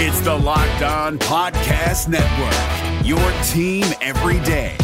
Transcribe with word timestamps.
It's 0.00 0.20
the 0.20 0.32
Locked 0.32 0.82
On 0.82 1.18
Podcast 1.18 2.06
Network, 2.06 3.04
your 3.04 3.18
team 3.42 3.84
every 4.00 4.38
day. 4.44 4.76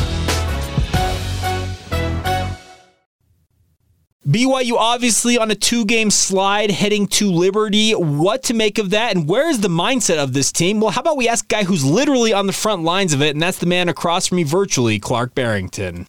BYU 4.26 4.72
obviously 4.72 5.38
on 5.38 5.52
a 5.52 5.54
two 5.54 5.84
game 5.84 6.10
slide 6.10 6.72
heading 6.72 7.06
to 7.06 7.30
Liberty. 7.30 7.92
What 7.92 8.42
to 8.42 8.54
make 8.54 8.78
of 8.78 8.90
that, 8.90 9.14
and 9.14 9.28
where 9.28 9.48
is 9.48 9.60
the 9.60 9.68
mindset 9.68 10.18
of 10.18 10.32
this 10.32 10.50
team? 10.50 10.80
Well, 10.80 10.90
how 10.90 11.02
about 11.02 11.16
we 11.16 11.28
ask 11.28 11.44
a 11.44 11.48
guy 11.48 11.62
who's 11.62 11.84
literally 11.84 12.32
on 12.32 12.48
the 12.48 12.52
front 12.52 12.82
lines 12.82 13.14
of 13.14 13.22
it, 13.22 13.36
and 13.36 13.40
that's 13.40 13.58
the 13.58 13.66
man 13.66 13.88
across 13.88 14.26
from 14.26 14.38
me 14.38 14.42
virtually, 14.42 14.98
Clark 14.98 15.36
Barrington. 15.36 16.08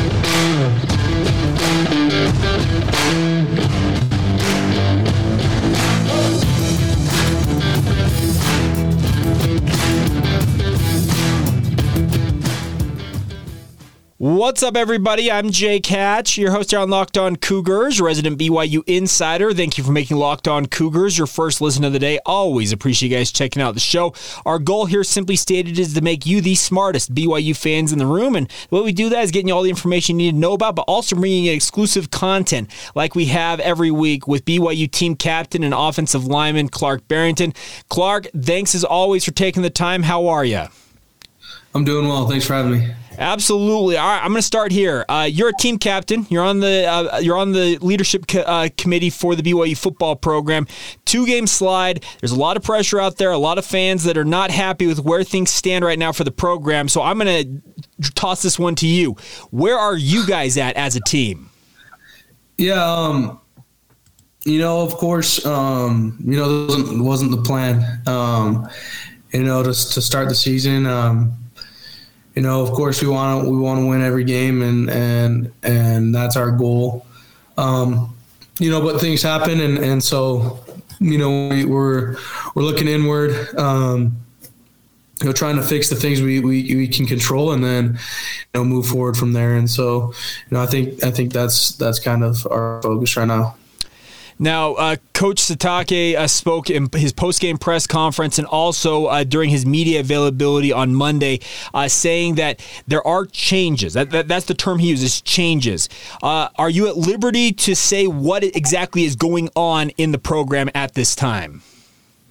What's 14.21 14.61
up, 14.61 14.77
everybody? 14.77 15.31
I'm 15.31 15.49
Jake 15.49 15.87
Hatch, 15.87 16.37
your 16.37 16.51
host 16.51 16.69
here 16.69 16.79
on 16.79 16.91
Locked 16.91 17.17
On 17.17 17.35
Cougars, 17.35 17.99
resident 17.99 18.37
BYU 18.37 18.83
insider. 18.85 19.51
Thank 19.51 19.79
you 19.79 19.83
for 19.83 19.91
making 19.91 20.17
Locked 20.17 20.47
On 20.47 20.67
Cougars 20.67 21.17
your 21.17 21.25
first 21.25 21.59
listen 21.59 21.83
of 21.83 21.91
the 21.91 21.97
day. 21.97 22.19
Always 22.23 22.71
appreciate 22.71 23.09
you 23.09 23.17
guys 23.17 23.31
checking 23.31 23.63
out 23.63 23.73
the 23.73 23.79
show. 23.79 24.13
Our 24.45 24.59
goal 24.59 24.85
here, 24.85 25.03
simply 25.03 25.35
stated, 25.35 25.79
is 25.79 25.95
to 25.95 26.01
make 26.01 26.27
you 26.27 26.39
the 26.39 26.53
smartest 26.53 27.15
BYU 27.15 27.57
fans 27.57 27.91
in 27.91 27.97
the 27.97 28.05
room. 28.05 28.35
And 28.35 28.47
the 28.69 28.75
way 28.75 28.83
we 28.83 28.91
do 28.93 29.09
that 29.09 29.23
is 29.23 29.31
getting 29.31 29.47
you 29.47 29.55
all 29.55 29.63
the 29.63 29.71
information 29.71 30.19
you 30.19 30.27
need 30.27 30.33
to 30.33 30.39
know 30.39 30.53
about, 30.53 30.75
but 30.75 30.83
also 30.83 31.15
bringing 31.15 31.45
you 31.45 31.53
exclusive 31.53 32.11
content 32.11 32.69
like 32.93 33.15
we 33.15 33.25
have 33.25 33.59
every 33.61 33.89
week 33.89 34.27
with 34.27 34.45
BYU 34.45 34.91
team 34.91 35.15
captain 35.15 35.63
and 35.63 35.73
offensive 35.73 36.27
lineman 36.27 36.69
Clark 36.69 37.07
Barrington. 37.07 37.55
Clark, 37.89 38.27
thanks 38.39 38.75
as 38.75 38.83
always 38.83 39.25
for 39.25 39.31
taking 39.31 39.63
the 39.63 39.71
time. 39.71 40.03
How 40.03 40.27
are 40.27 40.45
you? 40.45 40.67
I'm 41.73 41.83
doing 41.83 42.07
well. 42.07 42.27
Thanks 42.27 42.45
for 42.45 42.53
having 42.53 42.71
me. 42.71 42.93
Absolutely. 43.17 43.97
All 43.97 44.07
right, 44.07 44.19
I'm 44.23 44.31
going 44.31 44.39
to 44.39 44.41
start 44.41 44.71
here. 44.71 45.05
Uh, 45.07 45.29
you're 45.31 45.49
a 45.49 45.53
team 45.53 45.77
captain. 45.77 46.25
You're 46.29 46.43
on 46.43 46.59
the 46.59 46.85
uh, 46.85 47.19
you're 47.19 47.37
on 47.37 47.51
the 47.51 47.77
leadership 47.77 48.25
co- 48.27 48.41
uh, 48.41 48.69
committee 48.77 49.09
for 49.09 49.35
the 49.35 49.43
BYU 49.43 49.77
football 49.77 50.15
program. 50.15 50.65
Two 51.05 51.25
game 51.25 51.45
slide. 51.45 52.03
There's 52.19 52.31
a 52.31 52.39
lot 52.39 52.57
of 52.57 52.63
pressure 52.63 52.99
out 52.99 53.17
there. 53.17 53.31
A 53.31 53.37
lot 53.37 53.57
of 53.57 53.65
fans 53.65 54.05
that 54.05 54.17
are 54.17 54.25
not 54.25 54.49
happy 54.49 54.87
with 54.87 55.01
where 55.01 55.23
things 55.23 55.51
stand 55.51 55.85
right 55.85 55.99
now 55.99 56.11
for 56.11 56.23
the 56.23 56.31
program. 56.31 56.87
So 56.87 57.01
I'm 57.01 57.19
going 57.19 57.61
to 58.01 58.11
toss 58.13 58.41
this 58.41 58.57
one 58.57 58.75
to 58.75 58.87
you. 58.87 59.15
Where 59.51 59.77
are 59.77 59.95
you 59.95 60.25
guys 60.25 60.57
at 60.57 60.75
as 60.75 60.95
a 60.95 61.01
team? 61.01 61.49
Yeah. 62.57 62.83
Um, 62.83 63.39
you 64.45 64.57
know, 64.57 64.81
of 64.81 64.93
course, 64.95 65.45
um, 65.45 66.17
you 66.25 66.37
know, 66.37 66.65
wasn't 66.65 67.03
wasn't 67.03 67.31
the 67.31 67.41
plan. 67.43 68.01
Um, 68.07 68.67
you 69.31 69.43
know, 69.43 69.61
to 69.61 69.69
to 69.69 70.01
start 70.01 70.29
the 70.29 70.35
season. 70.35 70.87
Um, 70.87 71.37
you 72.35 72.41
know, 72.41 72.61
of 72.61 72.71
course, 72.71 73.01
we 73.01 73.09
want 73.09 73.43
to 73.43 73.49
we 73.49 73.57
want 73.57 73.79
to 73.79 73.85
win 73.85 74.01
every 74.01 74.23
game, 74.23 74.61
and 74.61 74.89
and 74.89 75.51
and 75.63 76.15
that's 76.15 76.37
our 76.37 76.51
goal. 76.51 77.05
Um, 77.57 78.15
you 78.59 78.69
know, 78.69 78.81
but 78.81 79.01
things 79.01 79.21
happen, 79.21 79.59
and 79.59 79.77
and 79.77 80.03
so 80.03 80.59
you 80.99 81.17
know 81.17 81.49
we, 81.49 81.63
are 81.63 82.17
we're 82.55 82.63
looking 82.63 82.87
inward. 82.87 83.57
Um, 83.57 84.17
you 85.19 85.27
know, 85.27 85.33
trying 85.33 85.55
to 85.57 85.61
fix 85.61 85.87
the 85.87 85.95
things 85.95 86.19
we, 86.19 86.39
we, 86.39 86.75
we 86.75 86.87
can 86.87 87.05
control, 87.05 87.51
and 87.51 87.63
then 87.63 87.85
you 87.93 87.99
know 88.55 88.63
move 88.63 88.87
forward 88.87 89.15
from 89.15 89.33
there. 89.33 89.53
And 89.53 89.69
so, 89.69 90.13
you 90.49 90.57
know, 90.57 90.63
I 90.63 90.65
think 90.65 91.03
I 91.03 91.11
think 91.11 91.31
that's 91.31 91.75
that's 91.75 91.99
kind 91.99 92.23
of 92.23 92.47
our 92.49 92.81
focus 92.81 93.15
right 93.17 93.27
now. 93.27 93.55
Now, 94.41 94.73
uh, 94.73 94.95
Coach 95.13 95.39
Sitake 95.39 96.15
uh, 96.15 96.27
spoke 96.27 96.71
in 96.71 96.89
his 96.95 97.13
post-game 97.13 97.59
press 97.59 97.85
conference 97.85 98.39
and 98.39 98.47
also 98.47 99.05
uh, 99.05 99.23
during 99.23 99.51
his 99.51 99.67
media 99.67 99.99
availability 99.99 100.73
on 100.73 100.95
Monday, 100.95 101.41
uh, 101.75 101.87
saying 101.87 102.35
that 102.35 102.59
there 102.87 103.05
are 103.05 103.27
changes. 103.27 103.93
That, 103.93 104.09
that, 104.09 104.27
that's 104.27 104.47
the 104.47 104.55
term 104.55 104.79
he 104.79 104.89
uses, 104.89 105.21
changes. 105.21 105.89
Uh, 106.23 106.49
are 106.55 106.71
you 106.71 106.87
at 106.87 106.97
liberty 106.97 107.51
to 107.51 107.75
say 107.75 108.07
what 108.07 108.43
exactly 108.43 109.03
is 109.03 109.15
going 109.15 109.47
on 109.55 109.91
in 109.91 110.11
the 110.11 110.17
program 110.17 110.71
at 110.73 110.95
this 110.95 111.13
time? 111.13 111.61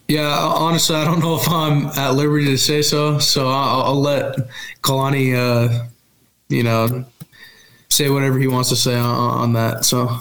Yeah, 0.08 0.36
honestly, 0.36 0.96
I 0.96 1.04
don't 1.04 1.20
know 1.20 1.36
if 1.36 1.48
I'm 1.48 1.86
at 1.96 2.16
liberty 2.16 2.46
to 2.46 2.58
say 2.58 2.82
so. 2.82 3.20
So 3.20 3.46
I'll, 3.46 3.82
I'll 3.82 4.00
let 4.00 4.36
Kalani, 4.82 5.36
uh, 5.36 5.86
you 6.48 6.64
know, 6.64 7.04
say 7.88 8.10
whatever 8.10 8.36
he 8.36 8.48
wants 8.48 8.68
to 8.70 8.76
say 8.76 8.96
on, 8.96 9.06
on 9.06 9.52
that. 9.52 9.84
So. 9.84 10.18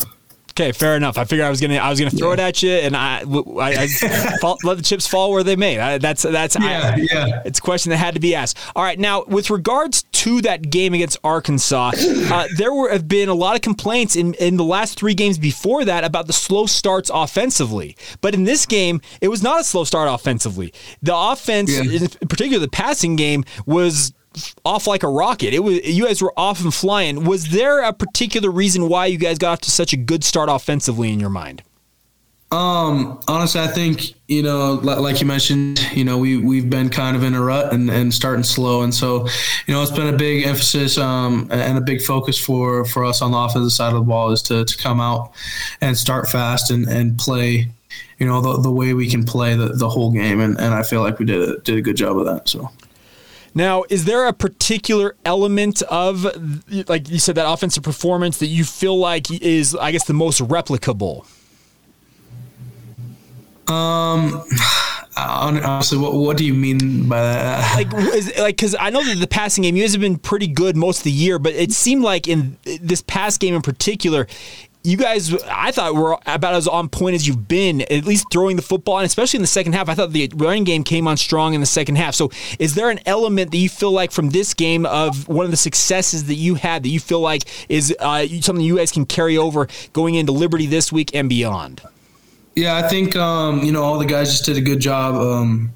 Okay, 0.59 0.74
fair 0.74 0.97
enough. 0.97 1.18
I 1.18 1.24
figured 1.24 1.46
I 1.46 1.50
was 1.50 1.62
gonna 1.62 1.78
I 1.78 1.90
was 1.90 2.00
gonna 2.00 2.12
throw 2.12 2.30
yeah. 2.30 2.34
it 2.34 2.40
at 2.42 2.64
you, 2.64 2.72
and 2.72 2.97
I, 2.97 3.24
I, 3.62 3.88
I 3.88 4.38
fall, 4.42 4.58
let 4.66 4.75
the 4.75 4.84
chips 4.84 5.08
fall 5.08 5.31
where 5.31 5.42
they 5.42 5.56
may. 5.56 5.80
I, 5.80 6.00
that's 6.00 6.24
that's 6.24 6.58
yeah, 6.59 6.96
I, 6.96 7.00
yeah. 7.00 7.42
It's 7.46 7.59
a 7.59 7.62
question 7.62 7.92
that 7.92 7.97
had 7.97 8.16
to 8.16 8.20
be 8.20 8.36
asked. 8.36 8.58
All 8.75 8.84
right, 8.84 9.00
now 9.00 9.24
with 9.24 9.50
regards 9.50 10.03
to 10.03 10.42
that 10.42 10.69
game 10.69 10.94
against 10.94 11.18
Arkansas, 11.24 11.94
uh, 11.98 12.48
there 12.58 12.74
were 12.74 12.92
have 12.92 13.08
been 13.08 13.30
a 13.30 13.34
lot 13.34 13.56
of 13.56 13.62
complaints 13.62 14.18
in 14.18 14.34
in 14.34 14.58
the 14.58 14.66
last 14.66 15.00
three 15.00 15.14
games 15.14 15.38
before 15.38 15.86
that 15.86 16.03
about 16.03 16.28
the 16.28 16.34
slow 16.34 16.66
starts 16.66 17.09
offensively. 17.14 17.96
But 18.19 18.34
in 18.34 18.44
this 18.44 18.66
game, 18.66 19.00
it 19.22 19.30
was 19.30 19.42
not 19.42 19.62
a 19.62 19.64
slow 19.64 19.86
start 19.86 20.09
offensively. 20.12 20.74
The 21.02 21.16
offense, 21.16 21.72
yeah. 21.72 22.02
in 22.02 22.28
particular 22.28 22.59
the 22.59 22.68
passing 22.68 23.16
game, 23.16 23.46
was 23.66 24.14
off 24.66 24.88
like 24.88 25.04
a 25.04 25.10
rocket. 25.10 25.54
It 25.54 25.60
was 25.60 25.86
you 25.86 26.06
guys 26.06 26.22
were 26.22 26.34
off 26.38 26.62
and 26.62 26.74
flying. 26.74 27.24
Was 27.26 27.50
there 27.50 27.82
a 27.82 27.94
particular 27.94 28.50
reason 28.50 28.90
why 28.90 29.08
you 29.08 29.18
guys 29.18 29.38
got 29.38 29.62
to 29.64 29.72
such 29.72 29.94
a 29.94 29.98
good 29.98 30.24
start 30.24 30.50
offensively 30.50 31.12
in 31.12 31.20
your 31.20 31.30
mind? 31.30 31.64
Um, 32.52 33.20
honestly, 33.28 33.62
I 33.62 33.68
think 33.68 34.16
you 34.28 34.42
know, 34.42 34.74
like 34.74 35.22
you 35.22 35.28
mentioned, 35.28 35.80
you 35.94 36.04
know, 36.04 36.18
we 36.18 36.38
we've 36.38 36.68
been 36.68 36.90
kind 36.90 37.16
of 37.16 37.24
in 37.24 37.36
a 37.36 37.42
rut 37.42 37.72
and, 37.74 37.92
and 37.92 38.12
starting 38.12 38.44
slow, 38.44 38.82
and 38.82 38.94
so 38.94 39.28
you 39.68 39.74
know, 39.74 39.84
it's 39.84 39.92
been 39.92 40.12
a 40.12 40.18
big 40.18 40.46
emphasis 40.46 40.98
um, 40.98 41.48
and 41.52 41.78
a 41.78 41.82
big 41.82 42.02
focus 42.02 42.44
for 42.44 42.86
for 42.86 43.06
us 43.06 43.22
on 43.22 43.32
the 43.32 43.38
offensive 43.38 43.72
side 43.72 43.94
of 43.94 44.00
the 44.00 44.06
ball 44.06 44.32
is 44.32 44.42
to 44.44 44.66
to 44.66 44.78
come 44.78 45.00
out 45.00 45.32
and 45.82 45.96
start 45.96 46.28
fast 46.28 46.72
and 46.72 46.88
and 46.88 47.20
play, 47.20 47.68
you 48.18 48.26
know, 48.26 48.42
the, 48.42 48.62
the 48.62 48.72
way 48.72 48.94
we 48.94 49.08
can 49.08 49.26
play 49.26 49.54
the, 49.56 49.68
the 49.68 49.88
whole 49.88 50.12
game, 50.12 50.40
and, 50.40 50.60
and 50.60 50.74
I 50.74 50.82
feel 50.82 51.02
like 51.02 51.20
we 51.20 51.26
did 51.26 51.48
a, 51.48 51.60
did 51.60 51.78
a 51.78 51.82
good 51.82 51.98
job 51.98 52.18
of 52.18 52.26
that. 52.26 52.50
So. 52.50 52.72
Now, 53.59 53.84
is 53.90 54.06
there 54.06 54.25
a 54.25 54.31
particular 54.31 55.18
element 55.25 55.81
of, 55.81 56.24
like 56.88 57.09
you 57.09 57.20
said, 57.20 57.36
that 57.36 57.46
offensive 57.46 57.84
performance 57.84 58.38
that 58.38 58.47
you 58.47 58.64
feel 58.64 58.97
like 58.97 59.30
is, 59.30 59.75
I 59.75 59.92
guess, 59.92 60.06
the 60.06 60.14
most 60.14 60.40
replicable? 60.40 61.25
Um, 63.68 64.42
honestly, 65.18 65.98
what 65.98 66.14
what 66.14 66.38
do 66.38 66.46
you 66.46 66.53
mean 66.53 67.09
by 67.09 67.22
that? 67.22 67.75
Like, 67.75 67.94
is, 68.16 68.31
like, 68.40 68.56
because 68.56 68.78
I 68.80 68.92
know 68.92 69.03
that 69.03 69.16
the 69.16 69.28
passing 69.28 69.64
game, 69.64 69.75
you 69.75 69.84
guys 69.84 69.92
have 69.92 70.00
been 70.00 70.18
pretty 70.18 70.48
good 70.48 70.78
most 70.78 71.00
of 71.00 71.03
the 71.03 71.12
year, 71.12 71.38
but 71.38 71.53
it 71.53 71.74
seemed 71.74 72.02
like 72.02 72.30
in 72.30 72.56
this 72.64 73.02
past 73.02 73.42
game 73.42 73.56
in 73.56 73.62
particular, 73.62 74.25
you 74.84 74.96
guys, 74.96 75.34
I 75.44 75.72
thought 75.72 75.94
were 75.94 76.18
about 76.26 76.54
as 76.54 76.68
on 76.68 76.88
point 76.88 77.16
as 77.16 77.28
you've 77.28 77.48
been, 77.48 77.82
at 77.82 78.06
least 78.06 78.28
throwing 78.32 78.56
the 78.56 78.62
football, 78.62 78.98
and 78.98 79.06
especially 79.06 79.38
in 79.38 79.42
the 79.42 79.48
second 79.48 79.74
half. 79.74 79.90
I 79.90 79.96
thought 79.96 80.14
the 80.14 80.32
running 80.36 80.64
game 80.64 80.84
came 80.84 81.08
on 81.08 81.18
strong 81.18 81.54
in 81.54 81.60
the 81.60 81.68
second 81.68 81.98
half. 81.98 82.16
So, 82.16 82.32
is 82.60 82.76
there 82.76 82.90
an 82.90 83.00
element 83.06 83.52
that 83.52 83.58
you 83.58 83.68
feel 83.68 83.92
like 83.92 84.12
from 84.12 84.30
this 84.30 84.54
game 84.54 84.86
of 84.86 85.28
one 85.28 85.44
of 85.44 85.52
the 85.52 85.58
successes 85.58 86.26
that 86.28 86.36
you 86.36 86.56
had 86.56 86.84
that 86.84 86.90
you 86.90 87.00
feel 87.00 87.20
like 87.20 87.44
is 87.68 87.94
uh, 88.00 88.26
something 88.42 88.64
you 88.64 88.78
guys 88.78 88.92
can 88.92 89.06
carry 89.06 89.38
over 89.38 89.68
going 89.92 90.16
into 90.16 90.32
Liberty 90.32 90.66
this 90.66 90.92
week 90.94 91.14
and 91.14 91.28
beyond? 91.28 91.82
Yeah, 92.56 92.78
I 92.78 92.88
think 92.88 93.18
um, 93.18 93.62
you 93.64 93.74
know 93.74 93.84
all 93.84 94.00
the 94.00 94.06
guys 94.06 94.32
just 94.32 94.46
did 94.46 94.56
a 94.56 94.62
good 94.62 94.80
job. 94.80 95.16
Um, 95.16 95.74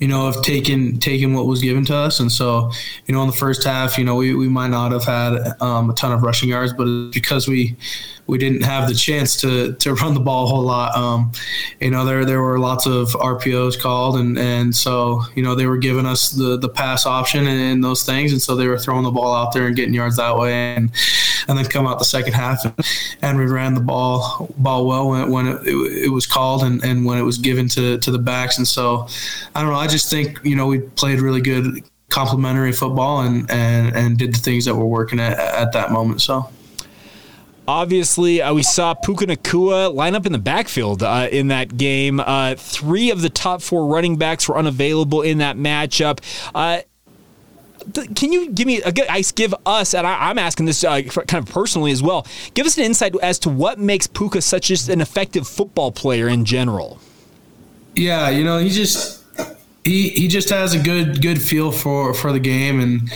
you 0.00 0.08
know, 0.08 0.26
of 0.26 0.42
taking 0.42 0.98
taking 0.98 1.34
what 1.34 1.46
was 1.46 1.60
given 1.60 1.84
to 1.84 1.94
us. 1.94 2.20
And 2.20 2.32
so, 2.32 2.72
you 3.06 3.14
know, 3.14 3.20
in 3.20 3.26
the 3.26 3.36
first 3.36 3.64
half, 3.64 3.98
you 3.98 4.04
know, 4.04 4.16
we, 4.16 4.34
we 4.34 4.48
might 4.48 4.70
not 4.70 4.92
have 4.92 5.04
had 5.04 5.60
um, 5.60 5.90
a 5.90 5.92
ton 5.92 6.10
of 6.10 6.22
rushing 6.22 6.48
yards, 6.48 6.72
but 6.72 7.10
because 7.10 7.46
we 7.46 7.76
we 8.30 8.38
didn't 8.38 8.62
have 8.62 8.88
the 8.88 8.94
chance 8.94 9.40
to 9.40 9.74
to 9.74 9.94
run 9.94 10.14
the 10.14 10.20
ball 10.20 10.44
a 10.44 10.46
whole 10.46 10.62
lot. 10.62 10.96
Um, 10.96 11.32
you 11.80 11.90
know, 11.90 12.04
there 12.04 12.24
there 12.24 12.40
were 12.40 12.58
lots 12.58 12.86
of 12.86 13.08
RPOs 13.08 13.78
called, 13.78 14.16
and 14.16 14.38
and 14.38 14.74
so 14.74 15.22
you 15.34 15.42
know 15.42 15.54
they 15.54 15.66
were 15.66 15.76
giving 15.76 16.06
us 16.06 16.30
the 16.30 16.56
the 16.56 16.68
pass 16.68 17.06
option 17.06 17.46
and, 17.46 17.60
and 17.60 17.84
those 17.84 18.04
things, 18.04 18.32
and 18.32 18.40
so 18.40 18.54
they 18.54 18.68
were 18.68 18.78
throwing 18.78 19.02
the 19.02 19.10
ball 19.10 19.34
out 19.34 19.52
there 19.52 19.66
and 19.66 19.76
getting 19.76 19.92
yards 19.92 20.16
that 20.16 20.36
way, 20.36 20.76
and 20.76 20.90
and 21.48 21.58
then 21.58 21.64
come 21.66 21.86
out 21.86 21.98
the 21.98 22.04
second 22.04 22.32
half 22.32 22.64
and, 22.64 22.74
and 23.22 23.38
we 23.38 23.46
ran 23.46 23.74
the 23.74 23.80
ball 23.80 24.48
ball 24.58 24.86
well 24.86 25.08
when, 25.08 25.22
it, 25.22 25.28
when 25.28 25.46
it, 25.48 25.66
it, 25.66 26.04
it, 26.04 26.08
was 26.12 26.26
called 26.26 26.62
and, 26.62 26.84
and 26.84 27.04
when 27.04 27.18
it 27.18 27.22
was 27.22 27.38
given 27.38 27.68
to 27.68 27.98
to 27.98 28.10
the 28.10 28.18
backs, 28.18 28.58
and 28.58 28.68
so 28.68 29.08
I 29.54 29.62
don't 29.62 29.72
know. 29.72 29.78
I 29.78 29.88
just 29.88 30.08
think 30.08 30.38
you 30.44 30.54
know 30.54 30.66
we 30.66 30.78
played 30.78 31.20
really 31.20 31.40
good 31.40 31.82
complementary 32.08 32.72
football 32.72 33.20
and 33.20 33.50
and 33.50 33.94
and 33.96 34.18
did 34.18 34.34
the 34.34 34.38
things 34.38 34.64
that 34.66 34.74
were 34.74 34.86
working 34.86 35.18
at, 35.18 35.38
at 35.38 35.72
that 35.72 35.90
moment. 35.90 36.20
So. 36.22 36.48
Obviously, 37.70 38.42
uh, 38.42 38.52
we 38.52 38.64
saw 38.64 38.94
Puka 38.94 39.26
Nacua 39.26 39.94
line 39.94 40.16
up 40.16 40.26
in 40.26 40.32
the 40.32 40.38
backfield 40.38 41.04
uh, 41.04 41.28
in 41.30 41.46
that 41.48 41.76
game. 41.76 42.18
Uh, 42.18 42.56
three 42.56 43.10
of 43.10 43.22
the 43.22 43.30
top 43.30 43.62
four 43.62 43.86
running 43.86 44.16
backs 44.16 44.48
were 44.48 44.58
unavailable 44.58 45.22
in 45.22 45.38
that 45.38 45.56
matchup. 45.56 46.18
Uh, 46.52 46.80
can 48.16 48.32
you 48.32 48.50
give 48.50 48.66
me 48.66 48.82
a 48.82 48.90
good 48.90 49.06
I 49.06 49.22
give 49.36 49.54
us 49.64 49.94
and 49.94 50.04
I, 50.04 50.30
am 50.30 50.38
asking 50.38 50.66
this 50.66 50.82
uh, 50.82 51.00
kind 51.02 51.46
of 51.46 51.46
personally 51.46 51.92
as 51.92 52.02
well 52.02 52.26
give 52.52 52.66
us 52.66 52.76
an 52.76 52.84
insight 52.84 53.14
as 53.22 53.38
to 53.38 53.48
what 53.48 53.78
makes 53.78 54.06
puka 54.06 54.42
such 54.42 54.70
an 54.70 55.00
effective 55.00 55.48
football 55.48 55.90
player 55.90 56.28
in 56.28 56.44
general 56.44 57.00
yeah 57.96 58.28
you 58.28 58.44
know 58.44 58.58
he 58.58 58.68
just 58.68 59.24
he 59.82 60.10
he 60.10 60.28
just 60.28 60.50
has 60.50 60.74
a 60.74 60.78
good 60.78 61.22
good 61.22 61.40
feel 61.40 61.72
for 61.72 62.12
for 62.12 62.34
the 62.34 62.38
game 62.38 62.80
and 62.80 63.10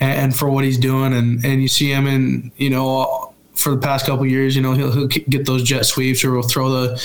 and 0.00 0.34
for 0.34 0.48
what 0.48 0.64
he's 0.64 0.78
doing 0.78 1.12
and 1.12 1.44
and 1.44 1.60
you 1.60 1.68
see 1.68 1.92
him 1.92 2.06
in 2.06 2.50
you 2.56 2.70
know 2.70 3.29
for 3.60 3.74
the 3.74 3.80
past 3.80 4.06
couple 4.06 4.26
years. 4.26 4.56
You 4.56 4.62
know, 4.62 4.72
he'll, 4.72 4.92
he'll 4.92 5.06
get 5.06 5.46
those 5.46 5.62
jet 5.62 5.86
sweeps 5.86 6.24
or 6.24 6.32
we'll 6.32 6.42
throw 6.42 6.70
the 6.70 7.02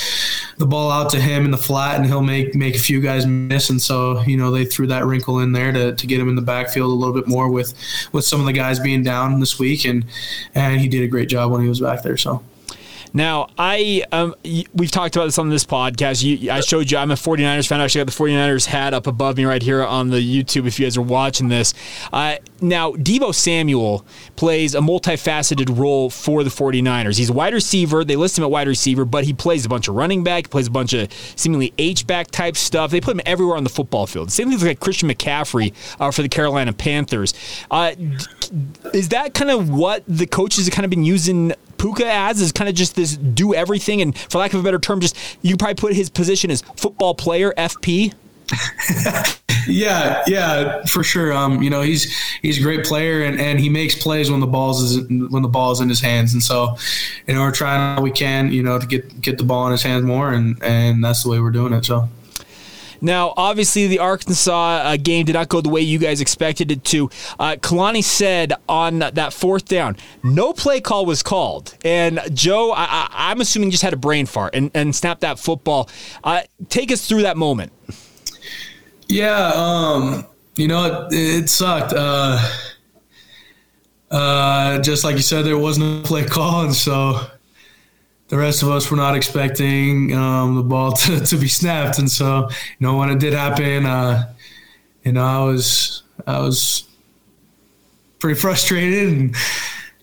the 0.58 0.66
ball 0.66 0.92
out 0.92 1.10
to 1.12 1.20
him 1.20 1.46
in 1.46 1.52
the 1.52 1.58
flat 1.58 1.98
and 1.98 2.06
he'll 2.06 2.22
make 2.22 2.56
make 2.56 2.76
a 2.76 2.80
few 2.80 3.02
guys 3.02 3.26
miss. 3.26 3.70
And 3.70 3.82
so, 3.82 4.22
you 4.22 4.38
know, 4.38 4.52
they 4.52 4.66
threw 4.66 4.88
that 4.88 5.06
wrinkle 5.06 5.40
in 5.40 5.52
there 5.52 5.72
to, 5.72 5.94
to 5.96 6.08
get 6.08 6.20
him 6.20 6.30
in 6.30 6.36
the 6.36 6.42
backfield 6.42 6.92
a 6.92 6.94
little 6.94 7.14
bit 7.14 7.28
more 7.28 7.50
with 7.50 7.74
with 8.12 8.26
some 8.26 8.40
of 8.40 8.46
the 8.46 8.54
guys 8.54 8.80
being 8.80 9.04
down 9.04 9.40
this 9.40 9.60
week. 9.60 9.86
And 9.86 10.06
and 10.54 10.80
he 10.80 10.88
did 10.88 11.04
a 11.04 11.08
great 11.08 11.30
job 11.30 11.52
when 11.52 11.62
he 11.62 11.70
was 11.70 11.80
back 11.80 12.04
there. 12.04 12.18
So. 12.18 12.44
Now, 13.16 13.48
I 13.58 14.04
um, 14.12 14.36
we've 14.74 14.92
talked 14.92 15.16
about 15.16 15.26
this 15.26 15.40
on 15.40 15.48
this 15.48 15.64
podcast. 15.64 16.22
You, 16.22 16.52
I 16.52 16.60
showed 16.60 16.92
you 16.92 16.98
I'm 16.98 17.12
a 17.12 17.16
49ers 17.16 17.66
fan. 17.66 17.80
I 17.80 17.86
actually 17.86 18.04
got 18.04 18.14
the 18.14 18.24
49ers 18.24 18.66
hat 18.66 18.94
up 18.94 19.08
above 19.08 19.38
me 19.38 19.46
right 19.46 19.64
here 19.64 19.82
on 19.82 20.10
the 20.10 20.18
YouTube 20.18 20.68
if 20.68 20.78
you 20.78 20.86
guys 20.86 20.98
are 20.98 21.02
watching 21.02 21.48
this. 21.48 21.74
Uh, 22.12 22.36
now, 22.60 22.92
Deebo 22.92 23.34
Samuel 23.34 24.06
plays 24.36 24.76
a 24.76 24.80
multifaceted 24.80 25.80
role 25.80 26.10
for 26.10 26.44
the 26.44 26.50
49ers. 26.50 27.18
He's 27.18 27.30
a 27.30 27.34
wide 27.34 27.54
receiver. 27.54 28.04
They 28.04 28.18
list 28.18 28.38
him 28.38 28.44
at 28.44 28.52
wide 28.52 28.68
receiver, 28.68 29.06
but 29.06 29.24
he 29.24 29.34
plays 29.34 29.66
a 29.66 29.70
bunch 29.70 29.88
of 29.88 29.96
running 29.96 30.26
back, 30.26 30.48
he 30.48 30.50
plays 30.50 30.68
a 30.68 30.72
bunch 30.72 30.92
of 30.92 31.10
seemingly 31.38 31.74
H-back 31.78 32.32
type 32.32 32.58
stuff. 32.58 32.92
They 32.92 33.00
put 33.00 33.16
him 33.16 33.22
everywhere 33.26 33.56
on 33.56 33.64
the 33.64 33.70
football 33.70 34.08
field. 34.08 34.30
Same 34.30 34.52
thing 34.52 34.60
like 34.60 34.82
Christian 34.82 35.10
McCaffrey 35.10 35.74
uh, 36.02 36.12
for 36.12 36.22
the 36.22 36.28
Carolina 36.30 36.74
Panthers. 36.74 37.34
Uh, 37.72 37.94
is 38.94 39.10
that 39.10 39.34
kind 39.34 39.52
of 39.52 39.70
what 39.70 40.04
the 40.06 40.28
coaches 40.28 40.66
have 40.66 40.74
kind 40.74 40.84
of 40.84 40.90
been 40.90 41.06
using 41.06 41.54
Puka 41.78 42.06
as 42.06 42.42
is 42.42 42.52
kind 42.52 42.70
of 42.70 42.76
just 42.76 42.96
this 42.96 43.18
do 43.18 43.54
everything, 43.54 44.02
and 44.02 44.18
for 44.18 44.38
lack 44.38 44.54
of 44.54 44.60
a 44.60 44.64
better 44.64 44.80
term, 44.80 45.00
just 45.00 45.18
you 45.42 45.58
probably 45.58 45.76
put 45.76 45.94
his 45.94 46.10
position 46.10 46.52
as 46.52 46.62
football 46.76 47.16
player 47.16 47.54
FP. 47.58 48.14
yeah, 49.68 50.24
yeah, 50.28 50.84
for 50.86 51.04
sure. 51.04 51.34
Um, 51.34 51.62
you 51.62 51.70
know, 51.70 51.82
he's 51.82 52.16
he's 52.42 52.60
a 52.60 52.62
great 52.62 52.86
player 52.86 53.24
and, 53.24 53.40
and 53.40 53.60
he 53.60 53.70
makes 53.70 53.96
plays 53.96 54.30
when 54.30 54.40
the 54.40 54.48
balls 54.48 54.82
is 54.82 55.08
when 55.08 55.42
the 55.42 55.48
ball 55.48 55.72
is 55.72 55.82
in 55.82 55.90
his 55.90 56.02
hands. 56.02 56.34
And 56.34 56.44
so, 56.44 56.78
you 57.28 57.34
know, 57.34 57.42
we're 57.42 57.52
trying 57.52 57.98
all 57.98 58.04
we 58.04 58.12
can, 58.12 58.52
you 58.52 58.64
know, 58.64 58.80
to 58.80 58.86
get 58.86 59.22
get 59.22 59.38
the 59.38 59.44
ball 59.44 59.66
in 59.66 59.72
his 59.72 59.84
hands 59.84 60.04
more 60.04 60.32
and 60.32 60.62
and 60.62 61.04
that's 61.04 61.24
the 61.24 61.30
way 61.30 61.40
we're 61.40 61.52
doing 61.52 61.74
it. 61.74 61.86
So 61.86 62.08
now, 63.06 63.34
obviously, 63.38 63.88
the 63.88 64.00
Arkansas 64.00 64.52
uh, 64.52 64.98
game 64.98 65.26
did 65.26 65.34
not 65.34 65.48
go 65.48 65.62
the 65.62 65.70
way 65.70 65.82
you 65.82 66.00
guys 66.00 66.22
expected 66.22 66.72
it 66.72 66.84
to. 66.86 67.10
Uh, 67.40 67.56
Kalani 67.56 68.04
said 68.04 68.54
on 68.68 69.00
that 69.00 69.32
fourth 69.32 69.66
down, 69.66 69.96
no 70.24 70.54
play 70.54 70.82
call 70.82 71.06
was 71.06 71.22
called. 71.22 71.78
And 71.86 72.20
Joe, 72.34 72.74
I, 72.76 73.32
am 73.32 73.42
assuming, 73.42 73.70
just 73.72 73.84
had 73.84 73.94
a 73.94 73.98
brain 73.98 74.26
fart 74.26 74.56
and, 74.56 74.72
and 74.74 74.96
snapped 74.96 75.22
that 75.22 75.38
football. 75.38 75.88
Uh, 76.24 76.42
take 76.70 76.92
us 76.92 77.08
through 77.08 77.22
that 77.22 77.38
moment. 77.38 77.72
Yeah, 79.08 79.52
um, 79.54 80.26
you 80.56 80.68
know, 80.68 81.08
it, 81.12 81.14
it 81.14 81.50
sucked. 81.50 81.94
Uh, 81.96 82.40
uh, 84.10 84.80
just 84.80 85.04
like 85.04 85.16
you 85.16 85.22
said, 85.22 85.46
there 85.46 85.58
wasn't 85.58 86.04
a 86.04 86.08
play 86.08 86.26
call. 86.28 86.66
And 86.66 86.74
so 86.74 87.20
the 88.28 88.38
rest 88.38 88.64
of 88.64 88.70
us 88.70 88.90
were 88.90 88.98
not 88.98 89.16
expecting 89.16 90.16
um, 90.16 90.56
the 90.56 90.64
ball 90.64 90.92
to, 91.04 91.20
to 91.20 91.38
be 91.38 91.48
snapped, 91.48 92.00
and 92.00 92.10
so 92.10 92.50
you 92.50 92.76
know 92.80 92.98
when 92.98 93.10
it 93.10 93.20
did 93.20 93.34
happen, 93.34 93.86
uh, 93.86 94.34
you 95.04 95.12
know 95.12 95.24
I 95.24 95.44
was 95.46 96.04
I 96.26 96.40
was 96.40 96.88
pretty 98.20 98.40
frustrated, 98.40 99.10
and 99.10 99.36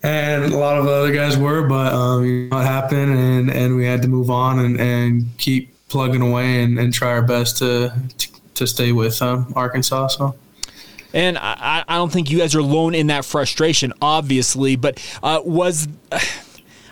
and 0.03 0.53
a 0.53 0.57
lot 0.57 0.79
of 0.79 0.87
other 0.87 1.13
guys 1.13 1.37
were, 1.37 1.67
but 1.67 1.93
um, 1.93 2.25
you 2.25 2.49
know, 2.49 2.61
it 2.61 2.65
happened, 2.65 3.13
and 3.13 3.51
and 3.51 3.77
we 3.77 3.85
had 3.85 4.03
to 4.03 4.09
move 4.09 4.31
on 4.31 4.59
and, 4.59 4.81
and 4.81 5.27
keep 5.39 5.75
plugging 5.89 6.23
away 6.23 6.63
and, 6.63 6.79
and 6.79 6.93
try 6.93 7.09
our 7.09 7.23
best 7.23 7.59
to 7.59 7.93
to, 8.19 8.29
to 8.55 8.67
stay 8.67 8.93
with 8.93 9.21
um, 9.23 9.53
Arkansas. 9.57 10.09
So. 10.09 10.37
And 11.15 11.37
I, 11.37 11.85
I 11.87 11.97
don't 11.97 12.11
think 12.11 12.31
you 12.31 12.39
guys 12.39 12.55
are 12.55 12.61
alone 12.61 12.95
in 12.95 13.09
that 13.09 13.27
frustration, 13.27 13.93
obviously. 14.01 14.77
But 14.77 14.99
uh, 15.23 15.43
was 15.45 15.87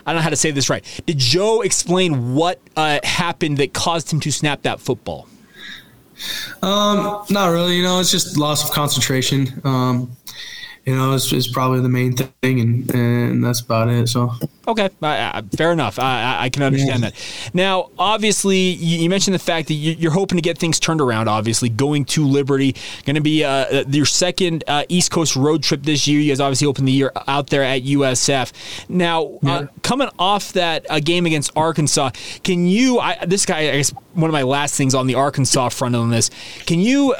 I 0.06 0.12
don't 0.12 0.18
know 0.18 0.22
how 0.22 0.30
to 0.30 0.36
say 0.36 0.50
this 0.50 0.70
right. 0.70 0.84
Did 1.06 1.18
Joe 1.18 1.60
explain 1.62 2.34
what 2.34 2.60
uh, 2.76 3.00
happened 3.02 3.58
that 3.58 3.72
caused 3.72 4.12
him 4.12 4.20
to 4.20 4.32
snap 4.32 4.62
that 4.62 4.80
football? 4.80 5.28
Um, 6.62 7.24
not 7.30 7.48
really. 7.48 7.76
You 7.76 7.82
know, 7.82 8.00
it's 8.00 8.10
just 8.10 8.36
loss 8.36 8.64
of 8.64 8.74
concentration. 8.74 9.60
Um, 9.64 10.16
you 10.86 10.96
know, 10.96 11.12
is, 11.12 11.32
is 11.32 11.46
probably 11.48 11.80
the 11.80 11.88
main 11.88 12.16
thing, 12.16 12.60
and, 12.60 12.94
and 12.94 13.44
that's 13.44 13.60
about 13.60 13.88
it. 13.88 14.08
So 14.08 14.32
okay, 14.66 14.88
uh, 15.02 15.42
fair 15.56 15.72
enough. 15.72 15.98
I, 15.98 16.44
I 16.44 16.48
can 16.48 16.62
understand 16.62 17.02
yeah. 17.02 17.10
that. 17.10 17.50
Now, 17.52 17.90
obviously, 17.98 18.56
you, 18.56 18.98
you, 19.00 19.10
mentioned 19.10 19.34
the 19.34 19.40
fact 19.40 19.68
that 19.68 19.74
you, 19.74 20.08
are 20.08 20.12
hoping 20.12 20.38
to 20.38 20.42
get 20.42 20.56
things 20.56 20.80
turned 20.80 21.00
around. 21.00 21.28
Obviously, 21.28 21.68
going 21.68 22.06
to 22.06 22.26
Liberty, 22.26 22.74
going 23.04 23.16
to 23.16 23.20
be 23.20 23.44
uh, 23.44 23.50
uh, 23.50 23.84
your 23.88 24.06
second 24.06 24.64
uh, 24.66 24.84
East 24.88 25.10
Coast 25.10 25.36
road 25.36 25.62
trip 25.62 25.82
this 25.82 26.08
year. 26.08 26.20
You 26.20 26.30
guys 26.30 26.40
obviously 26.40 26.66
opened 26.66 26.88
the 26.88 26.92
year 26.92 27.12
out 27.28 27.48
there 27.48 27.62
at 27.62 27.82
USF. 27.82 28.52
Now, 28.88 29.24
uh, 29.24 29.38
yeah. 29.42 29.66
coming 29.82 30.08
off 30.18 30.54
that 30.54 30.86
uh, 30.90 31.00
game 31.00 31.26
against 31.26 31.52
Arkansas, 31.56 32.10
can 32.42 32.66
you? 32.66 32.98
I, 32.98 33.24
this 33.26 33.44
guy, 33.44 33.58
I 33.58 33.76
guess, 33.76 33.90
one 34.14 34.30
of 34.30 34.32
my 34.32 34.42
last 34.42 34.76
things 34.76 34.94
on 34.94 35.06
the 35.06 35.14
Arkansas 35.14 35.68
front 35.68 35.94
on 35.94 36.10
this. 36.10 36.30
Can 36.64 36.80
you? 36.80 37.14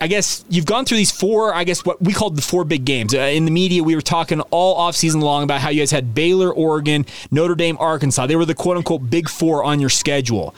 I 0.00 0.06
guess 0.06 0.44
you've 0.48 0.66
gone 0.66 0.84
through 0.84 0.98
these 0.98 1.10
four, 1.10 1.54
I 1.54 1.64
guess 1.64 1.84
what 1.84 2.00
we 2.02 2.12
called 2.12 2.36
the 2.36 2.42
four 2.42 2.64
big 2.64 2.84
games. 2.84 3.14
Uh, 3.14 3.18
in 3.18 3.44
the 3.44 3.50
media, 3.50 3.82
we 3.82 3.94
were 3.94 4.02
talking 4.02 4.40
all 4.50 4.74
off 4.76 4.96
season 4.96 5.20
long 5.20 5.44
about 5.44 5.60
how 5.60 5.70
you 5.70 5.80
guys 5.80 5.90
had 5.90 6.14
Baylor, 6.14 6.52
Oregon, 6.52 7.06
Notre 7.30 7.54
Dame, 7.54 7.76
Arkansas. 7.78 8.26
They 8.26 8.36
were 8.36 8.44
the 8.44 8.54
quote 8.54 8.76
unquote 8.76 9.10
big 9.10 9.28
four 9.28 9.64
on 9.64 9.80
your 9.80 9.90
schedule. 9.90 10.54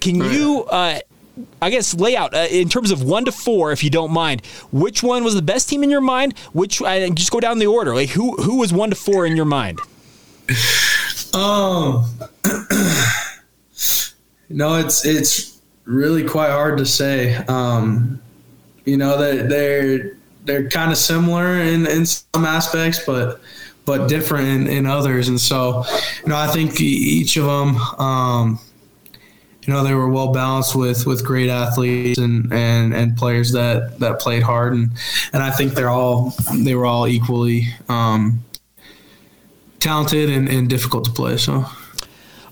Can 0.00 0.16
you, 0.16 0.64
uh, 0.70 1.00
I 1.60 1.70
guess, 1.70 1.94
lay 1.94 2.16
out 2.16 2.34
uh, 2.34 2.46
in 2.50 2.68
terms 2.68 2.90
of 2.90 3.02
one 3.02 3.24
to 3.26 3.32
four, 3.32 3.72
if 3.72 3.84
you 3.84 3.90
don't 3.90 4.12
mind, 4.12 4.44
which 4.72 5.02
one 5.02 5.24
was 5.24 5.34
the 5.34 5.42
best 5.42 5.68
team 5.68 5.82
in 5.82 5.90
your 5.90 6.00
mind? 6.00 6.38
Which, 6.52 6.80
uh, 6.80 7.08
just 7.10 7.30
go 7.30 7.40
down 7.40 7.58
the 7.58 7.66
order. 7.66 7.94
Like 7.94 8.10
who, 8.10 8.36
who 8.36 8.58
was 8.58 8.72
one 8.72 8.90
to 8.90 8.96
four 8.96 9.26
in 9.26 9.36
your 9.36 9.44
mind? 9.44 9.78
Um, 11.34 12.06
no, 14.48 14.76
it's, 14.76 15.04
it's 15.04 15.60
really 15.84 16.24
quite 16.24 16.50
hard 16.50 16.78
to 16.78 16.86
say. 16.86 17.36
Um, 17.36 18.20
you 18.90 18.96
know 18.96 19.16
that 19.16 19.48
they're 19.48 20.16
they're 20.44 20.68
kind 20.68 20.90
of 20.90 20.98
similar 20.98 21.60
in, 21.60 21.86
in 21.86 22.04
some 22.06 22.44
aspects, 22.44 23.00
but 23.06 23.40
but 23.86 24.08
different 24.08 24.48
in, 24.48 24.66
in 24.66 24.86
others. 24.86 25.28
And 25.28 25.40
so, 25.40 25.84
you 26.22 26.28
know, 26.28 26.36
I 26.36 26.48
think 26.48 26.80
each 26.80 27.36
of 27.36 27.44
them, 27.44 27.76
um, 27.98 28.60
you 29.62 29.72
know, 29.72 29.82
they 29.82 29.94
were 29.94 30.08
well 30.08 30.32
balanced 30.32 30.74
with 30.74 31.06
with 31.06 31.24
great 31.24 31.50
athletes 31.50 32.18
and, 32.18 32.52
and, 32.52 32.94
and 32.94 33.16
players 33.16 33.52
that, 33.52 33.98
that 34.00 34.20
played 34.20 34.42
hard, 34.42 34.72
and 34.72 34.90
and 35.32 35.42
I 35.42 35.50
think 35.50 35.74
they're 35.74 35.90
all 35.90 36.34
they 36.54 36.74
were 36.74 36.86
all 36.86 37.06
equally 37.06 37.68
um, 37.88 38.42
talented 39.78 40.30
and, 40.30 40.48
and 40.48 40.68
difficult 40.68 41.04
to 41.04 41.12
play. 41.12 41.36
So. 41.36 41.64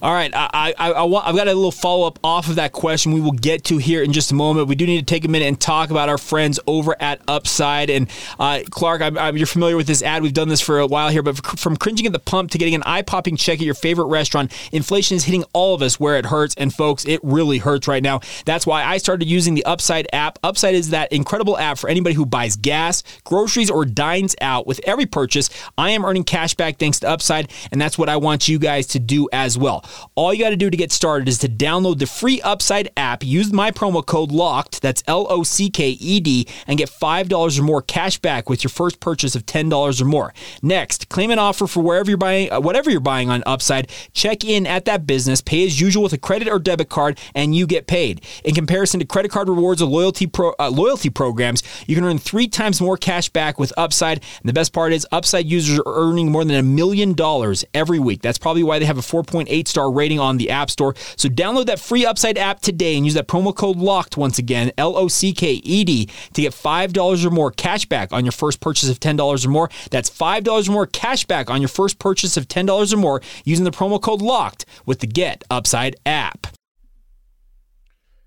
All 0.00 0.14
right, 0.14 0.32
I, 0.32 0.74
I, 0.78 0.92
I, 0.92 1.02
want, 1.02 1.26
I've 1.26 1.34
got 1.34 1.48
a 1.48 1.54
little 1.54 1.72
follow 1.72 2.06
up 2.06 2.20
off 2.22 2.48
of 2.48 2.54
that 2.54 2.70
question 2.70 3.10
we 3.10 3.20
will 3.20 3.32
get 3.32 3.64
to 3.64 3.78
here 3.78 4.00
in 4.00 4.12
just 4.12 4.30
a 4.30 4.34
moment. 4.34 4.68
We 4.68 4.76
do 4.76 4.86
need 4.86 5.00
to 5.00 5.04
take 5.04 5.24
a 5.24 5.28
minute 5.28 5.46
and 5.46 5.60
talk 5.60 5.90
about 5.90 6.08
our 6.08 6.18
friends 6.18 6.60
over 6.68 6.94
at 7.00 7.20
Upside. 7.26 7.90
And 7.90 8.08
uh, 8.38 8.60
Clark, 8.70 9.02
I'm, 9.02 9.18
I'm, 9.18 9.36
you're 9.36 9.48
familiar 9.48 9.76
with 9.76 9.88
this 9.88 10.00
ad. 10.00 10.22
We've 10.22 10.32
done 10.32 10.48
this 10.48 10.60
for 10.60 10.78
a 10.78 10.86
while 10.86 11.08
here, 11.08 11.24
but 11.24 11.44
from 11.58 11.76
cringing 11.76 12.06
at 12.06 12.12
the 12.12 12.20
pump 12.20 12.52
to 12.52 12.58
getting 12.58 12.76
an 12.76 12.84
eye 12.86 13.02
popping 13.02 13.36
check 13.36 13.58
at 13.58 13.64
your 13.64 13.74
favorite 13.74 14.04
restaurant, 14.04 14.52
inflation 14.70 15.16
is 15.16 15.24
hitting 15.24 15.42
all 15.52 15.74
of 15.74 15.82
us 15.82 15.98
where 15.98 16.16
it 16.16 16.26
hurts. 16.26 16.54
And 16.54 16.72
folks, 16.72 17.04
it 17.04 17.18
really 17.24 17.58
hurts 17.58 17.88
right 17.88 18.02
now. 18.02 18.20
That's 18.44 18.68
why 18.68 18.84
I 18.84 18.98
started 18.98 19.26
using 19.26 19.54
the 19.54 19.64
Upside 19.64 20.06
app. 20.12 20.38
Upside 20.44 20.76
is 20.76 20.90
that 20.90 21.12
incredible 21.12 21.58
app 21.58 21.76
for 21.76 21.90
anybody 21.90 22.14
who 22.14 22.24
buys 22.24 22.54
gas, 22.54 23.02
groceries, 23.24 23.68
or 23.68 23.84
dines 23.84 24.36
out. 24.40 24.68
With 24.68 24.80
every 24.84 25.06
purchase, 25.06 25.50
I 25.76 25.90
am 25.90 26.04
earning 26.04 26.22
cash 26.22 26.54
back 26.54 26.78
thanks 26.78 27.00
to 27.00 27.08
Upside, 27.08 27.50
and 27.72 27.80
that's 27.80 27.98
what 27.98 28.08
I 28.08 28.16
want 28.16 28.46
you 28.46 28.60
guys 28.60 28.86
to 28.88 29.00
do 29.00 29.28
as 29.32 29.58
well. 29.58 29.84
All 30.14 30.32
you 30.32 30.44
got 30.44 30.50
to 30.50 30.56
do 30.56 30.70
to 30.70 30.76
get 30.76 30.92
started 30.92 31.28
is 31.28 31.38
to 31.38 31.48
download 31.48 31.98
the 31.98 32.06
free 32.06 32.40
Upside 32.42 32.90
app, 32.96 33.24
use 33.24 33.52
my 33.52 33.70
promo 33.70 34.04
code 34.04 34.30
LOCKED, 34.30 34.80
that's 34.80 35.02
L 35.06 35.26
O 35.30 35.42
C 35.42 35.70
K 35.70 35.90
E 35.90 36.20
D, 36.20 36.46
and 36.66 36.78
get 36.78 36.90
$5 36.90 37.58
or 37.58 37.62
more 37.62 37.82
cash 37.82 38.18
back 38.18 38.48
with 38.48 38.64
your 38.64 38.70
first 38.70 39.00
purchase 39.00 39.34
of 39.34 39.46
$10 39.46 40.00
or 40.00 40.04
more. 40.04 40.34
Next, 40.62 41.08
claim 41.08 41.30
an 41.30 41.38
offer 41.38 41.66
for 41.66 41.82
wherever 41.82 42.10
you're 42.10 42.18
buying, 42.18 42.50
uh, 42.52 42.60
whatever 42.60 42.90
you're 42.90 43.00
buying 43.00 43.30
on 43.30 43.42
Upside. 43.46 43.90
Check 44.12 44.44
in 44.44 44.66
at 44.66 44.84
that 44.86 45.06
business, 45.06 45.40
pay 45.40 45.64
as 45.66 45.80
usual 45.80 46.02
with 46.02 46.12
a 46.12 46.18
credit 46.18 46.48
or 46.48 46.58
debit 46.58 46.88
card, 46.88 47.18
and 47.34 47.54
you 47.54 47.66
get 47.66 47.86
paid. 47.86 48.24
In 48.44 48.54
comparison 48.54 49.00
to 49.00 49.06
credit 49.06 49.30
card 49.30 49.48
rewards 49.48 49.80
or 49.80 49.86
loyalty 49.86 50.26
pro, 50.26 50.54
uh, 50.58 50.70
loyalty 50.70 51.10
programs, 51.10 51.62
you 51.86 51.94
can 51.94 52.04
earn 52.04 52.18
three 52.18 52.48
times 52.48 52.80
more 52.80 52.96
cash 52.96 53.28
back 53.28 53.58
with 53.58 53.72
Upside. 53.76 54.18
And 54.18 54.48
the 54.48 54.52
best 54.52 54.72
part 54.72 54.92
is, 54.92 55.06
Upside 55.12 55.46
users 55.46 55.78
are 55.78 55.84
earning 55.86 56.32
more 56.32 56.44
than 56.44 56.56
a 56.56 56.62
million 56.62 57.12
dollars 57.12 57.64
every 57.74 57.98
week. 57.98 58.22
That's 58.22 58.38
probably 58.38 58.62
why 58.62 58.78
they 58.78 58.84
have 58.84 58.98
a 58.98 59.02
4.8 59.02 59.68
star 59.68 59.77
rating 59.86 60.18
on 60.18 60.36
the 60.36 60.50
App 60.50 60.70
Store. 60.70 60.94
So 61.16 61.28
download 61.28 61.66
that 61.66 61.78
free 61.78 62.04
Upside 62.04 62.38
app 62.38 62.60
today 62.60 62.96
and 62.96 63.04
use 63.04 63.14
that 63.14 63.28
promo 63.28 63.54
code 63.54 63.76
LOCKED 63.76 64.16
once 64.16 64.38
again, 64.38 64.72
L 64.78 64.96
O 64.96 65.08
C 65.08 65.32
K 65.32 65.54
E 65.54 65.84
D, 65.84 66.06
to 66.32 66.42
get 66.42 66.52
$5 66.52 67.24
or 67.24 67.30
more 67.30 67.50
cash 67.50 67.86
back 67.86 68.12
on 68.12 68.24
your 68.24 68.32
first 68.32 68.60
purchase 68.60 68.88
of 68.88 69.00
$10 69.00 69.44
or 69.44 69.48
more. 69.48 69.70
That's 69.90 70.10
$5 70.10 70.68
or 70.68 70.72
more 70.72 70.86
cash 70.86 71.24
back 71.24 71.50
on 71.50 71.60
your 71.60 71.68
first 71.68 71.98
purchase 71.98 72.36
of 72.36 72.48
$10 72.48 72.92
or 72.92 72.96
more 72.96 73.20
using 73.44 73.64
the 73.64 73.70
promo 73.70 74.00
code 74.00 74.22
LOCKED 74.22 74.64
with 74.86 75.00
the 75.00 75.06
Get 75.06 75.44
Upside 75.50 75.96
app. 76.06 76.46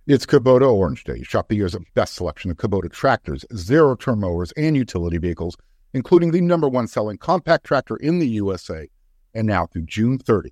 It's 0.07 0.25
Kubota 0.25 0.69
Orange 0.69 1.03
Day. 1.03 1.21
Shop 1.21 1.47
the 1.47 1.55
year's 1.55 1.75
best 1.93 2.15
selection 2.15 2.49
of 2.49 2.57
Kubota 2.57 2.91
tractors, 2.91 3.45
zero 3.55 3.95
turn 3.95 4.19
mowers, 4.19 4.51
and 4.53 4.75
utility 4.75 5.17
vehicles, 5.17 5.55
including 5.93 6.31
the 6.31 6.41
number 6.41 6.67
one 6.67 6.87
selling 6.87 7.17
compact 7.17 7.65
tractor 7.65 7.97
in 7.97 8.17
the 8.17 8.27
USA. 8.27 8.89
And 9.33 9.47
now 9.47 9.67
through 9.67 9.83
June 9.83 10.17
30, 10.17 10.51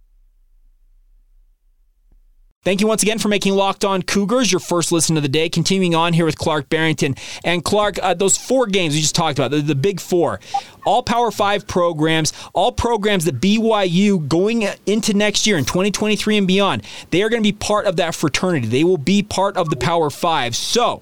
Thank 2.63 2.79
you 2.79 2.85
once 2.85 3.01
again 3.01 3.17
for 3.17 3.27
making 3.27 3.55
Locked 3.55 3.83
On 3.83 4.03
Cougars 4.03 4.51
your 4.51 4.59
first 4.59 4.91
listen 4.91 5.17
of 5.17 5.23
the 5.23 5.29
day. 5.29 5.49
Continuing 5.49 5.95
on 5.95 6.13
here 6.13 6.25
with 6.25 6.37
Clark 6.37 6.69
Barrington. 6.69 7.15
And 7.43 7.63
Clark, 7.63 7.97
uh, 8.03 8.13
those 8.13 8.37
four 8.37 8.67
games 8.67 8.93
we 8.93 9.01
just 9.01 9.15
talked 9.15 9.39
about, 9.39 9.49
the, 9.49 9.61
the 9.61 9.73
big 9.73 9.99
four, 9.99 10.39
all 10.85 11.01
Power 11.01 11.31
Five 11.31 11.65
programs, 11.65 12.33
all 12.53 12.71
programs 12.71 13.25
that 13.25 13.41
BYU 13.41 14.27
going 14.27 14.67
into 14.85 15.15
next 15.15 15.47
year 15.47 15.57
in 15.57 15.65
2023 15.65 16.37
and 16.37 16.45
beyond, 16.45 16.83
they 17.09 17.23
are 17.23 17.29
going 17.29 17.41
to 17.41 17.47
be 17.47 17.51
part 17.51 17.87
of 17.87 17.95
that 17.95 18.13
fraternity. 18.13 18.67
They 18.67 18.83
will 18.83 18.99
be 18.99 19.23
part 19.23 19.57
of 19.57 19.71
the 19.71 19.75
Power 19.75 20.11
Five. 20.11 20.55
So, 20.55 21.01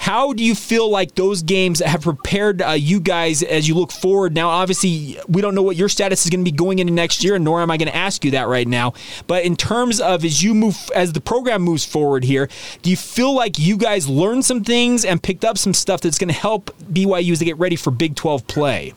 how 0.00 0.32
do 0.32 0.42
you 0.42 0.54
feel 0.54 0.88
like 0.88 1.14
those 1.14 1.42
games 1.42 1.80
have 1.80 2.00
prepared 2.00 2.62
uh, 2.62 2.70
you 2.70 3.00
guys 3.00 3.42
as 3.42 3.68
you 3.68 3.74
look 3.74 3.92
forward? 3.92 4.34
Now, 4.34 4.48
obviously, 4.48 5.18
we 5.28 5.42
don't 5.42 5.54
know 5.54 5.60
what 5.60 5.76
your 5.76 5.90
status 5.90 6.24
is 6.24 6.30
going 6.30 6.42
to 6.42 6.50
be 6.50 6.56
going 6.56 6.78
into 6.78 6.90
next 6.90 7.22
year, 7.22 7.38
nor 7.38 7.60
am 7.60 7.70
I 7.70 7.76
going 7.76 7.90
to 7.90 7.94
ask 7.94 8.24
you 8.24 8.30
that 8.30 8.48
right 8.48 8.66
now. 8.66 8.94
But 9.26 9.44
in 9.44 9.56
terms 9.56 10.00
of 10.00 10.24
as 10.24 10.42
you 10.42 10.54
move, 10.54 10.74
as 10.94 11.12
the 11.12 11.20
program 11.20 11.60
moves 11.60 11.84
forward 11.84 12.24
here, 12.24 12.48
do 12.80 12.88
you 12.88 12.96
feel 12.96 13.34
like 13.34 13.58
you 13.58 13.76
guys 13.76 14.08
learned 14.08 14.46
some 14.46 14.64
things 14.64 15.04
and 15.04 15.22
picked 15.22 15.44
up 15.44 15.58
some 15.58 15.74
stuff 15.74 16.00
that's 16.00 16.18
going 16.18 16.28
to 16.28 16.34
help 16.34 16.74
BYU's 16.90 17.40
to 17.40 17.44
get 17.44 17.58
ready 17.58 17.76
for 17.76 17.90
Big 17.90 18.16
12 18.16 18.46
play? 18.46 18.94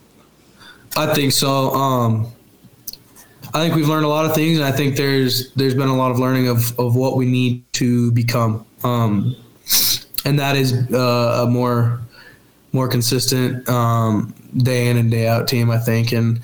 I 0.96 1.14
think 1.14 1.34
so. 1.34 1.72
Um, 1.72 2.32
I 3.54 3.62
think 3.62 3.76
we've 3.76 3.90
learned 3.90 4.06
a 4.06 4.10
lot 4.10 4.24
of 4.24 4.34
things, 4.34 4.58
and 4.58 4.66
I 4.66 4.72
think 4.72 4.96
there's 4.96 5.52
there's 5.52 5.76
been 5.76 5.90
a 5.90 5.98
lot 5.98 6.12
of 6.12 6.20
learning 6.20 6.48
of, 6.48 6.80
of 6.80 6.96
what 6.96 7.18
we 7.18 7.26
need 7.26 7.66
to 7.74 8.10
become. 8.14 8.66
Um, 8.86 9.36
and 10.26 10.40
that 10.40 10.56
is 10.56 10.74
uh, 10.92 11.44
a 11.46 11.50
more 11.50 12.00
more 12.72 12.88
consistent 12.88 13.68
um, 13.70 14.34
day 14.58 14.90
in 14.90 14.98
and 14.98 15.12
day 15.12 15.28
out 15.28 15.48
team, 15.48 15.70
I 15.70 15.78
think, 15.78 16.12
and 16.12 16.40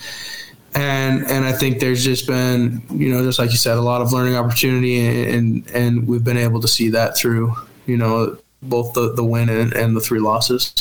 and 0.76 1.26
and 1.26 1.46
I 1.46 1.52
think 1.52 1.80
there's 1.80 2.04
just 2.04 2.28
been 2.28 2.82
you 2.92 3.12
know 3.12 3.24
just 3.24 3.40
like 3.40 3.52
you 3.52 3.58
said 3.58 3.78
a 3.78 3.82
lot 3.82 4.02
of 4.02 4.14
learning 4.14 4.36
opportunity 4.36 5.30
and 5.30 5.68
and 5.72 6.08
we've 6.08 6.24
been 6.24 6.38
able 6.38 6.62
to 6.62 6.68
see 6.68 6.90
that 6.90 7.18
through 7.18 7.56
you 7.88 7.98
know 7.98 8.38
both 8.62 8.94
the 8.94 9.14
the 9.14 9.24
win 9.24 9.50
and, 9.50 9.74
and 9.74 9.96
the 9.96 10.02
three 10.02 10.20
losses. 10.20 10.74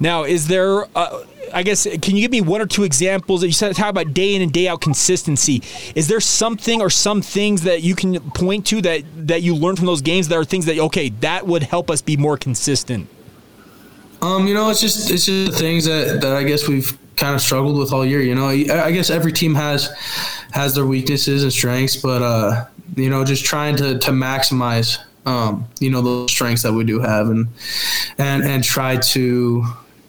Now, 0.00 0.24
is 0.24 0.48
there? 0.48 0.84
Uh, 0.96 1.24
I 1.52 1.62
guess 1.62 1.86
can 2.02 2.16
you 2.16 2.22
give 2.22 2.30
me 2.30 2.40
one 2.40 2.60
or 2.60 2.66
two 2.66 2.84
examples 2.84 3.40
that 3.40 3.46
you 3.46 3.52
said 3.52 3.74
talk 3.76 3.90
about 3.90 4.14
day 4.14 4.34
in 4.34 4.42
and 4.42 4.52
day 4.52 4.68
out 4.68 4.80
consistency? 4.80 5.62
Is 5.94 6.08
there 6.08 6.20
something 6.20 6.80
or 6.80 6.90
some 6.90 7.22
things 7.22 7.62
that 7.62 7.82
you 7.82 7.94
can 7.94 8.20
point 8.30 8.66
to 8.68 8.80
that 8.82 9.02
that 9.28 9.42
you 9.42 9.54
learned 9.54 9.78
from 9.78 9.86
those 9.86 10.02
games 10.02 10.28
that 10.28 10.36
are 10.36 10.44
things 10.44 10.66
that 10.66 10.78
okay 10.78 11.10
that 11.20 11.46
would 11.46 11.62
help 11.62 11.90
us 11.90 12.02
be 12.02 12.16
more 12.16 12.36
consistent? 12.36 13.08
Um, 14.20 14.48
you 14.48 14.54
know, 14.54 14.70
it's 14.70 14.80
just 14.80 15.10
it's 15.10 15.26
just 15.26 15.52
the 15.52 15.56
things 15.56 15.84
that 15.84 16.20
that 16.20 16.36
I 16.36 16.44
guess 16.44 16.68
we've 16.68 16.98
kind 17.16 17.34
of 17.34 17.40
struggled 17.40 17.78
with 17.78 17.92
all 17.92 18.04
year. 18.04 18.20
You 18.20 18.34
know, 18.34 18.48
I 18.48 18.90
guess 18.90 19.10
every 19.10 19.32
team 19.32 19.54
has 19.54 19.88
has 20.52 20.74
their 20.74 20.86
weaknesses 20.86 21.42
and 21.42 21.52
strengths, 21.52 21.96
but 21.96 22.22
uh, 22.22 22.66
you 22.96 23.10
know, 23.10 23.24
just 23.24 23.44
trying 23.44 23.76
to 23.76 23.98
to 23.98 24.10
maximize 24.10 24.98
um, 25.28 25.68
you 25.78 25.90
know, 25.90 26.00
those 26.00 26.30
strengths 26.30 26.62
that 26.62 26.72
we 26.72 26.84
do 26.84 27.00
have 27.00 27.28
and 27.28 27.48
and 28.16 28.42
and 28.44 28.64
try 28.64 28.96
to 28.96 29.64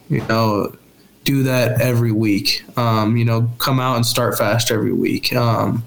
you 0.09 0.21
know 0.27 0.73
do 1.23 1.43
that 1.43 1.81
every 1.81 2.11
week. 2.11 2.63
Um, 2.77 3.17
you 3.17 3.25
know, 3.25 3.49
come 3.57 3.79
out 3.79 3.95
and 3.95 4.05
start 4.05 4.37
fast 4.37 4.71
every 4.71 4.93
week. 4.93 5.33
Um, 5.35 5.83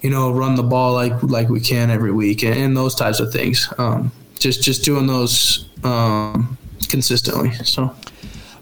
you 0.00 0.10
know, 0.10 0.30
run 0.30 0.54
the 0.54 0.62
ball 0.62 0.92
like 0.92 1.22
like 1.22 1.48
we 1.48 1.60
can 1.60 1.90
every 1.90 2.12
week, 2.12 2.42
and, 2.42 2.56
and 2.56 2.76
those 2.76 2.94
types 2.94 3.20
of 3.20 3.32
things. 3.32 3.72
Um, 3.78 4.12
just 4.38 4.62
just 4.62 4.84
doing 4.84 5.06
those 5.06 5.68
um, 5.84 6.56
consistently. 6.88 7.52
So. 7.64 7.94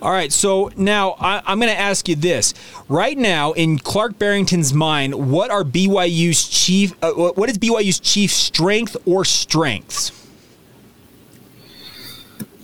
All 0.03 0.13
right, 0.13 0.31
so 0.31 0.71
now 0.77 1.13
I, 1.19 1.43
am 1.51 1.59
going 1.59 1.73
to 1.73 1.79
ask 1.79 2.07
you 2.07 2.17
this. 2.17 2.53
Right 2.87 3.17
now, 3.17 3.53
in 3.53 3.79
Clark 3.79 4.19
Barrington's 4.19 4.75
mind, 4.75 5.33
what 5.33 5.51
are 5.51 5.65
BYU's 5.65 6.47
chief? 6.47 6.95
Uh, 7.03 7.13
what 7.13 7.49
is 7.49 7.59
BYU's 7.59 7.99
chief 7.99 8.31
strength 8.31 8.97
or 9.07 9.25
strengths? 9.25 10.13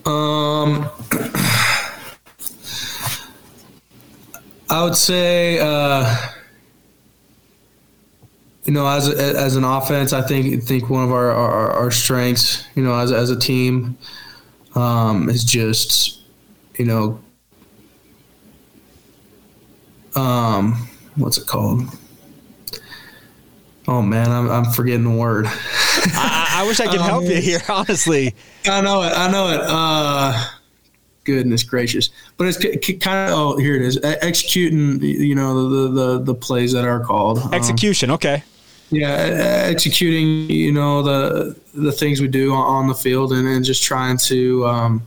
Um, 0.05 0.89
I 4.73 4.83
would 4.83 4.97
say, 4.97 5.59
uh, 5.59 6.17
you 8.65 8.73
know, 8.73 8.87
as 8.87 9.07
as 9.07 9.55
an 9.55 9.65
offense, 9.65 10.15
I 10.15 10.23
think 10.23 10.63
think 10.63 10.89
one 10.89 11.05
of 11.05 11.13
our, 11.13 11.31
our, 11.31 11.73
our 11.73 11.91
strengths, 11.91 12.67
you 12.75 12.83
know, 12.83 12.95
as 12.95 13.13
as 13.13 13.29
a 13.29 13.39
team, 13.39 13.99
um, 14.75 15.29
is 15.29 15.45
just, 15.45 16.23
you 16.79 16.87
know, 16.87 17.21
um, 20.17 20.89
what's 21.17 21.37
it 21.37 21.47
called? 21.47 21.83
Oh 23.87 24.01
man, 24.01 24.31
I'm, 24.31 24.51
I'm 24.51 24.65
forgetting 24.65 25.05
the 25.05 25.11
word. 25.11 25.45
I, 25.49 26.63
I, 26.63 26.67
wish 26.67 26.81
I 26.81 26.87
could 26.87 27.01
um, 27.01 27.11
help 27.11 27.25
you 27.25 27.43
here, 27.43 27.61
honestly. 27.69 28.35
I 28.65 28.81
know 28.81 29.03
it. 29.03 29.13
I 29.15 29.31
know 29.31 29.49
it. 29.49 29.61
Uh, 29.63 30.47
goodness 31.25 31.63
gracious! 31.63 32.11
But 32.37 32.49
it's 32.49 32.59
kind 33.03 33.31
of 33.31 33.39
oh 33.39 33.57
here 33.57 33.77
it 33.77 33.83
is 33.83 33.99
executing 34.03 35.01
you 35.01 35.35
know 35.35 35.69
the 35.69 35.89
the 35.89 36.19
the 36.23 36.35
plays 36.35 36.73
that 36.73 36.85
are 36.85 37.01
called 37.01 37.39
um, 37.39 37.55
execution. 37.55 38.11
Um, 38.11 38.15
okay. 38.15 38.43
Yeah, 38.91 39.09
executing 39.09 40.51
you 40.51 40.73
know 40.73 41.03
the 41.03 41.57
the 41.75 41.93
things 41.93 42.21
we 42.21 42.29
do 42.29 42.53
on 42.53 42.89
the 42.89 42.95
field 42.95 43.33
and, 43.33 43.49
and 43.49 43.65
just 43.65 43.83
trying 43.83 44.19
to 44.19 44.67
um, 44.67 45.03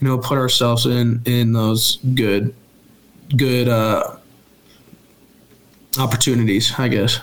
you 0.00 0.08
know 0.08 0.18
put 0.18 0.38
ourselves 0.38 0.86
in 0.86 1.20
in 1.26 1.52
those 1.52 1.96
good 2.14 2.54
good 3.36 3.68
uh, 3.68 4.16
opportunities, 5.98 6.72
I 6.78 6.88
guess. 6.88 7.20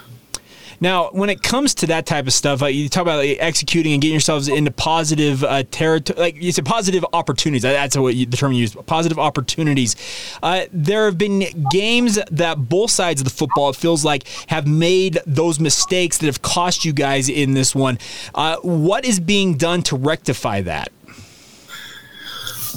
Now, 0.83 1.11
when 1.11 1.29
it 1.29 1.41
comes 1.41 1.73
to 1.75 1.87
that 1.87 2.05
type 2.05 2.27
of 2.27 2.33
stuff, 2.33 2.61
uh, 2.61 2.65
you 2.65 2.89
talk 2.89 3.03
about 3.03 3.19
like, 3.19 3.37
executing 3.39 3.93
and 3.93 4.01
getting 4.01 4.15
yourselves 4.15 4.49
into 4.49 4.69
positive 4.69 5.41
uh, 5.41 5.63
territory, 5.71 6.19
like 6.19 6.35
you 6.35 6.51
said, 6.51 6.65
positive 6.65 7.05
opportunities. 7.13 7.61
That's 7.61 7.95
what 7.95 8.15
you, 8.15 8.25
the 8.25 8.35
term 8.35 8.51
you 8.51 8.59
use, 8.59 8.75
positive 8.85 9.17
opportunities. 9.17 9.95
Uh, 10.43 10.65
there 10.73 11.05
have 11.05 11.17
been 11.17 11.45
games 11.71 12.19
that 12.29 12.67
both 12.67 12.91
sides 12.91 13.21
of 13.21 13.25
the 13.25 13.33
football, 13.33 13.69
it 13.69 13.77
feels 13.77 14.03
like, 14.03 14.27
have 14.47 14.67
made 14.67 15.19
those 15.25 15.57
mistakes 15.57 16.17
that 16.17 16.25
have 16.25 16.41
cost 16.41 16.83
you 16.83 16.91
guys 16.91 17.29
in 17.29 17.53
this 17.53 17.73
one. 17.73 17.97
Uh, 18.35 18.57
what 18.57 19.05
is 19.05 19.21
being 19.21 19.55
done 19.55 19.83
to 19.83 19.95
rectify 19.95 20.59
that? 20.59 20.91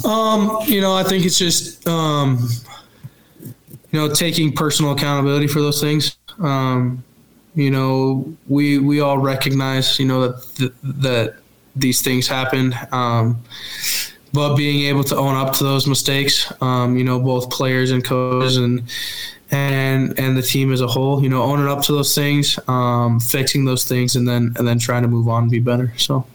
Um, 0.05 0.59
you 0.63 0.79
know, 0.79 0.95
I 0.95 1.03
think 1.03 1.25
it's 1.25 1.37
just 1.37 1.85
um, 1.85 2.47
you 3.91 3.99
know 3.99 4.13
taking 4.13 4.53
personal 4.53 4.93
accountability 4.93 5.47
for 5.47 5.59
those 5.59 5.81
things. 5.81 6.15
Um, 6.39 7.03
you 7.57 7.71
know, 7.71 8.37
we 8.47 8.77
we 8.77 9.01
all 9.01 9.17
recognize, 9.17 9.97
you 9.97 10.05
know, 10.05 10.27
that 10.27 10.55
th- 10.55 10.71
that 10.83 11.37
these 11.75 12.03
things 12.03 12.27
happen. 12.27 12.75
Um, 12.91 13.41
but 14.31 14.55
being 14.55 14.85
able 14.85 15.03
to 15.05 15.17
own 15.17 15.35
up 15.35 15.55
to 15.55 15.63
those 15.63 15.87
mistakes, 15.87 16.53
um, 16.61 16.95
you 16.95 17.03
know, 17.03 17.19
both 17.19 17.49
players 17.49 17.89
and 17.89 18.05
coaches, 18.05 18.57
and 18.57 18.83
and 19.49 20.19
and 20.19 20.37
the 20.37 20.43
team 20.43 20.71
as 20.71 20.81
a 20.81 20.87
whole. 20.87 21.23
You 21.23 21.29
know, 21.29 21.41
owning 21.41 21.67
up 21.67 21.81
to 21.85 21.93
those 21.93 22.13
things, 22.13 22.59
um, 22.67 23.19
fixing 23.19 23.65
those 23.65 23.85
things, 23.85 24.15
and 24.15 24.27
then 24.27 24.53
and 24.57 24.67
then 24.67 24.77
trying 24.77 25.01
to 25.01 25.07
move 25.07 25.27
on 25.27 25.43
and 25.43 25.51
be 25.51 25.59
better. 25.59 25.91
So. 25.97 26.27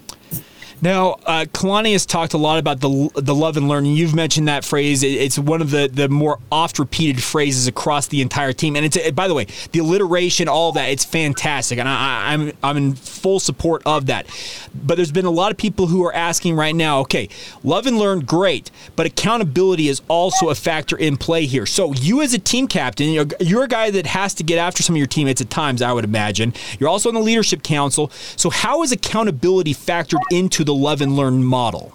Now, 0.83 1.13
uh, 1.25 1.47
Kalani 1.53 1.93
has 1.93 2.05
talked 2.05 2.35
a 2.35 2.39
lot 2.39 2.59
about 2.59 2.81
the 2.81 3.09
the 3.15 3.35
love 3.35 3.57
and 3.57 3.69
learning. 3.69 3.93
You've 3.93 4.17
mentioned 4.17 4.49
that 4.49 4.65
phrase. 4.65 5.05
It's 5.05 5.39
one 5.39 5.63
of 5.63 5.71
the, 5.71 5.89
the 5.91 6.09
more 6.09 6.41
oft 6.51 6.81
repeated 6.81 7.23
phrases 7.23 7.69
across 7.69 8.09
the 8.09 8.21
entire 8.21 8.53
team. 8.53 8.75
And 8.75 8.85
it's 8.85 9.11
by 9.13 9.29
the 9.29 9.35
way, 9.35 9.47
the 9.71 9.79
alliteration, 9.79 10.49
all 10.49 10.73
that, 10.73 10.91
it's 10.91 11.05
fantastic, 11.05 11.79
and 11.79 11.89
I, 11.89 12.33
I'm 12.33 12.53
I'm 12.65 12.77
in 12.77 12.95
full 12.95 13.39
support 13.39 13.83
of 13.87 14.07
that. 14.07 14.27
But 14.75 14.97
there's 14.97 15.13
been 15.13 15.25
a 15.25 15.31
lot 15.31 15.53
of 15.53 15.57
people 15.57 15.87
who 15.87 16.05
are 16.05 16.13
asking 16.13 16.57
right 16.57 16.75
now. 16.75 16.99
Okay, 17.01 17.29
love 17.63 17.87
and 17.87 17.97
learn, 17.97 18.21
great, 18.21 18.73
but 18.97 19.07
accountability 19.07 19.87
is 19.87 20.03
also 20.09 20.49
a 20.49 20.55
factor 20.57 20.97
in 20.97 21.17
play 21.17 21.47
here. 21.47 21.65
So 21.65 21.93
you 21.95 22.23
as 22.23 22.35
a 22.35 22.41
team 22.41 22.67
captain, 22.67 23.11
you're, 23.11 23.27
you're 23.39 23.65
a 23.65 23.69
guy 23.69 23.93
that 23.93 24.07
has 24.07 24.35
to 24.35 24.43
get 24.43 24.59
after 24.59 24.83
some 24.83 24.97
of 24.97 24.99
your 24.99 25.07
teammates 25.07 25.41
at 25.41 25.49
times. 25.49 25.81
I 25.81 25.93
would 25.93 26.05
imagine 26.05 26.55
you're 26.81 26.89
also 26.89 27.09
on 27.09 27.15
the 27.15 27.21
leadership 27.21 27.63
council. 27.63 28.11
So 28.37 28.51
how 28.51 28.83
is 28.83 28.91
accountability 28.91 29.75
factored 29.75 30.23
into 30.33 30.65
the 30.65 30.72
the 30.73 30.79
love 30.83 31.03
and 31.03 31.15
learn 31.15 31.45
model? 31.45 31.93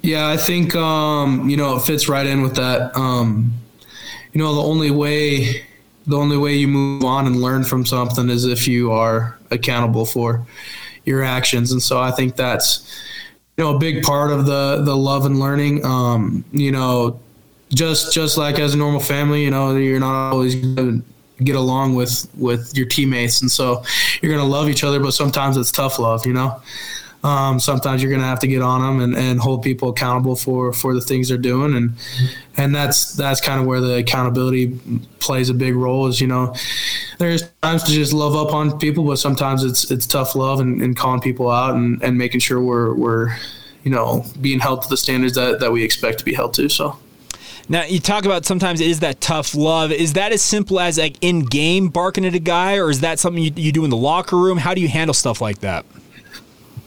Yeah, 0.00 0.28
I 0.28 0.36
think 0.36 0.74
um, 0.74 1.48
you 1.48 1.56
know 1.56 1.76
it 1.76 1.80
fits 1.80 2.08
right 2.08 2.26
in 2.26 2.42
with 2.42 2.56
that. 2.56 2.96
Um, 2.96 3.52
you 4.32 4.40
know, 4.40 4.54
the 4.54 4.62
only 4.62 4.90
way 4.90 5.64
the 6.06 6.16
only 6.16 6.36
way 6.36 6.54
you 6.54 6.68
move 6.68 7.04
on 7.04 7.26
and 7.26 7.40
learn 7.40 7.64
from 7.64 7.86
something 7.86 8.28
is 8.28 8.44
if 8.44 8.68
you 8.68 8.92
are 8.92 9.38
accountable 9.50 10.04
for 10.04 10.46
your 11.04 11.22
actions, 11.22 11.72
and 11.72 11.82
so 11.82 12.00
I 12.00 12.10
think 12.10 12.36
that's 12.36 13.02
you 13.56 13.64
know 13.64 13.76
a 13.76 13.78
big 13.78 14.02
part 14.02 14.30
of 14.30 14.46
the 14.46 14.82
the 14.82 14.96
love 14.96 15.26
and 15.26 15.38
learning. 15.38 15.84
Um, 15.84 16.44
you 16.52 16.72
know, 16.72 17.20
just 17.70 18.12
just 18.14 18.36
like 18.38 18.58
as 18.58 18.74
a 18.74 18.78
normal 18.78 19.00
family, 19.00 19.44
you 19.44 19.50
know, 19.50 19.76
you're 19.76 20.00
not 20.00 20.30
always 20.30 20.54
gonna 20.54 21.02
get 21.42 21.56
along 21.56 21.94
with 21.94 22.28
with 22.36 22.76
your 22.76 22.86
teammates, 22.86 23.42
and 23.42 23.50
so 23.50 23.82
you're 24.20 24.34
gonna 24.34 24.48
love 24.48 24.68
each 24.68 24.84
other, 24.84 25.00
but 25.00 25.12
sometimes 25.12 25.56
it's 25.56 25.72
tough 25.72 25.98
love, 25.98 26.26
you 26.26 26.32
know 26.32 26.60
um, 27.24 27.58
sometimes 27.58 28.02
you're 28.02 28.10
going 28.10 28.20
to 28.20 28.26
have 28.26 28.40
to 28.40 28.46
get 28.46 28.60
on 28.60 28.82
them 28.82 29.00
and, 29.00 29.16
and 29.16 29.40
hold 29.40 29.62
people 29.62 29.88
accountable 29.88 30.36
for, 30.36 30.74
for 30.74 30.94
the 30.94 31.00
things 31.00 31.30
they're 31.30 31.38
doing. 31.38 31.74
And, 31.74 31.94
and 32.58 32.74
that's, 32.74 33.14
that's 33.14 33.40
kind 33.40 33.58
of 33.58 33.66
where 33.66 33.80
the 33.80 33.96
accountability 33.96 34.78
plays 35.20 35.48
a 35.48 35.54
big 35.54 35.74
role 35.74 36.06
is, 36.06 36.20
you 36.20 36.26
know, 36.26 36.54
there's 37.18 37.48
times 37.62 37.82
to 37.84 37.92
just 37.92 38.12
love 38.12 38.36
up 38.36 38.52
on 38.52 38.78
people, 38.78 39.04
but 39.04 39.16
sometimes 39.16 39.64
it's, 39.64 39.90
it's 39.90 40.06
tough 40.06 40.34
love 40.34 40.60
and, 40.60 40.82
and 40.82 40.96
calling 40.98 41.22
people 41.22 41.50
out 41.50 41.74
and, 41.74 42.02
and 42.02 42.18
making 42.18 42.40
sure 42.40 42.60
we're, 42.60 42.94
we're, 42.94 43.34
you 43.84 43.90
know, 43.90 44.26
being 44.42 44.60
held 44.60 44.82
to 44.82 44.88
the 44.88 44.96
standards 44.96 45.34
that, 45.34 45.60
that 45.60 45.72
we 45.72 45.82
expect 45.82 46.18
to 46.18 46.26
be 46.26 46.34
held 46.34 46.52
to. 46.54 46.68
So. 46.68 46.98
Now 47.70 47.84
you 47.84 48.00
talk 48.00 48.26
about 48.26 48.44
sometimes 48.44 48.82
it 48.82 48.88
is 48.88 49.00
that 49.00 49.22
tough 49.22 49.54
love. 49.54 49.90
Is 49.90 50.12
that 50.12 50.32
as 50.32 50.42
simple 50.42 50.78
as 50.78 50.98
like 50.98 51.16
in 51.22 51.40
game 51.40 51.88
barking 51.88 52.26
at 52.26 52.34
a 52.34 52.38
guy, 52.38 52.76
or 52.76 52.90
is 52.90 53.00
that 53.00 53.18
something 53.18 53.42
you, 53.42 53.52
you 53.56 53.72
do 53.72 53.84
in 53.84 53.90
the 53.90 53.96
locker 53.96 54.36
room? 54.36 54.58
How 54.58 54.74
do 54.74 54.82
you 54.82 54.88
handle 54.88 55.14
stuff 55.14 55.40
like 55.40 55.60
that? 55.60 55.86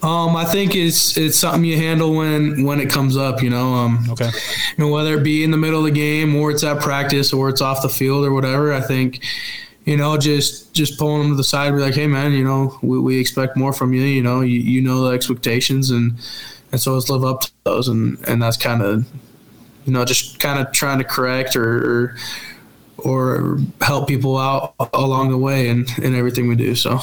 Um, 0.04 0.36
I 0.36 0.46
think 0.46 0.75
it's 0.75 1.18
it's 1.18 1.38
something 1.38 1.66
you 1.66 1.75
handle 1.75 2.13
when 2.13 2.63
when 2.63 2.80
it 2.80 2.89
comes 2.89 3.18
up. 3.18 3.42
You 3.42 3.50
know, 3.50 3.74
um, 3.74 4.08
okay. 4.12 4.30
You 4.77 4.86
know, 4.86 4.92
whether 4.92 5.18
it 5.18 5.24
be 5.24 5.44
in 5.44 5.50
the 5.50 5.58
middle 5.58 5.80
of 5.80 5.86
the 5.86 5.92
game 5.92 6.36
or 6.36 6.51
it's 6.51 6.63
at 6.63 6.82
practice 6.82 7.34
or 7.34 7.50
it's 7.50 7.62
off 7.62 7.82
the 7.82 7.89
field 7.89 8.24
or 8.24 8.32
whatever. 8.32 8.74
I 8.74 8.82
think, 8.82 9.24
you 9.86 9.98
know, 9.98 10.16
just 10.16 10.72
just 10.74 11.00
pulling 11.00 11.24
them 11.24 11.32
to 11.32 11.36
the 11.36 11.44
side, 11.44 11.70
and 11.70 11.77
be 11.77 11.82
like, 11.82 11.96
hey 11.96 12.06
man, 12.06 12.34
you 12.34 12.44
know, 12.44 12.77
we, 12.84 13.00
we 13.00 13.20
expect 13.20 13.58
more 13.58 13.74
from 13.74 13.92
you. 13.94 14.04
You 14.04 14.22
know, 14.22 14.42
you, 14.42 14.60
you 14.60 14.82
know 14.82 15.08
the 15.08 15.16
expectations, 15.16 15.89
and 15.89 16.13
and 16.72 16.80
so 16.80 16.94
let's 16.94 17.10
live 17.10 17.25
up 17.25 17.42
to 17.42 17.51
those, 17.63 17.88
and 17.88 18.24
and 18.27 18.39
that's 18.39 18.58
kind 18.58 18.84
of, 18.84 19.04
you 19.86 19.94
know, 19.94 20.06
just 20.06 20.39
kind 20.39 20.60
of 20.60 20.72
trying 20.74 21.00
to 21.00 21.06
correct 21.06 21.56
or, 21.56 21.66
or 21.66 22.18
or 23.00 23.58
help 23.82 24.08
people 24.08 24.38
out 24.38 24.75
along 24.94 25.32
the 25.32 25.38
way 25.38 25.70
and 25.70 25.89
in 25.98 26.13
everything 26.13 26.48
we 26.48 26.56
do. 26.56 26.75
So. 26.75 27.00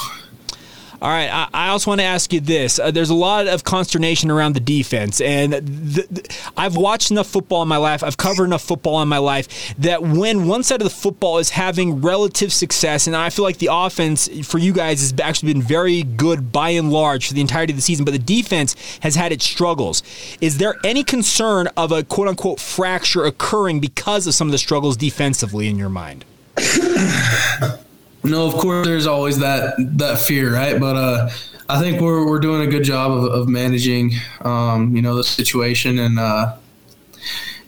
All 1.05 1.11
right. 1.11 1.29
I, 1.31 1.49
I 1.53 1.69
also 1.69 1.91
want 1.91 2.01
to 2.01 2.07
ask 2.07 2.33
you 2.33 2.41
this. 2.41 2.79
Uh, 2.79 2.91
there's 2.91 3.11
a 3.11 3.15
lot 3.15 3.47
of 3.47 3.63
consternation 3.63 4.31
around 4.31 4.55
the 4.55 4.61
defense, 4.61 5.21
and 5.21 5.53
the, 5.53 6.07
the, 6.11 6.39
I've 6.57 6.77
watched 6.77 7.11
enough 7.11 7.27
football 7.27 7.61
in 7.61 7.69
my 7.69 7.77
life. 7.77 8.03
I've 8.03 8.17
covered 8.17 8.47
enough 8.47 8.63
football 8.63 9.03
in 9.03 9.09
my 9.09 9.19
life 9.19 9.75
that 9.77 10.03
when 10.03 10.49
one 10.49 10.63
side 10.63 10.81
of 10.81 10.85
the 10.85 10.95
football 10.95 11.37
is 11.37 11.51
having 11.51 12.01
relative 12.01 12.55
success, 12.55 13.07
and 13.07 13.15
I 13.15 13.29
feel 13.29 13.45
like 13.45 13.59
the 13.59 13.69
offense 13.71 14.31
for 14.49 14.57
you 14.57 14.73
guys 14.73 15.03
has 15.03 15.13
actually 15.21 15.53
been 15.53 15.61
very 15.61 16.05
good 16.05 16.51
by 16.51 16.71
and 16.71 16.91
large 16.91 17.29
for 17.29 17.35
the 17.35 17.43
entirety 17.43 17.75
of 17.75 17.77
the 17.77 17.83
season, 17.83 18.07
but 18.07 18.13
the 18.13 18.19
defense 18.19 18.75
has 19.01 19.15
had 19.15 19.31
its 19.31 19.45
struggles. 19.45 20.03
Is 20.41 20.57
there 20.57 20.77
any 20.85 21.05
concern 21.05 21.67
of 21.77 21.93
a 21.93 22.03
quote 22.03 22.29
unquote 22.29 22.61
fracture 22.61 23.27
occurring 23.27 23.79
because 23.79 24.27
of 24.27 24.33
some 24.33 24.49
of 24.49 24.53
the 24.53 24.59
struggles 24.59 24.97
defensively 24.97 25.69
in 25.69 25.77
your 25.77 25.91
mind? 25.91 26.25
No, 28.25 28.47
of 28.47 28.55
course, 28.55 28.87
there's 28.87 29.07
always 29.07 29.39
that 29.41 29.75
that 29.99 30.19
fear, 30.19 30.53
right? 30.53 30.81
But 30.81 30.97
uh, 30.97 31.31
I 31.69 31.79
think 31.81 32.01
we're 32.01 32.27
we're 32.27 32.41
doing 32.41 32.67
a 32.67 32.71
good 32.71 32.85
job 32.85 33.13
of, 33.13 33.25
of 33.25 33.49
managing, 33.49 34.13
um, 34.41 34.97
you 34.97 35.03
know, 35.03 35.17
the 35.17 35.25
situation 35.25 35.99
and 35.99 36.19
uh, 36.19 36.57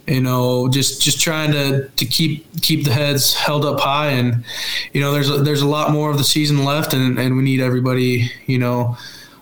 you 0.07 0.21
know 0.21 0.69
just 0.69 1.03
just 1.03 1.21
trying 1.21 1.53
to 1.53 1.89
to 1.97 2.05
keep 2.07 2.47
keep 2.63 2.85
the 2.85 2.93
heads 2.93 3.35
held 3.35 3.65
up 3.65 3.81
high 3.81 4.11
and 4.11 4.45
you 4.93 5.01
know 5.01 5.13
there's 5.13 5.29
a, 5.29 5.39
there's 5.39 5.63
a 5.63 5.67
lot 5.67 5.91
more 5.91 6.11
of 6.11 6.19
the 6.19 6.25
season 6.25 6.65
left 6.65 6.95
and 6.95 7.19
and 7.19 7.37
we 7.37 7.43
need 7.43 7.61
everybody 7.61 8.31
you 8.47 8.59
know 8.59 8.97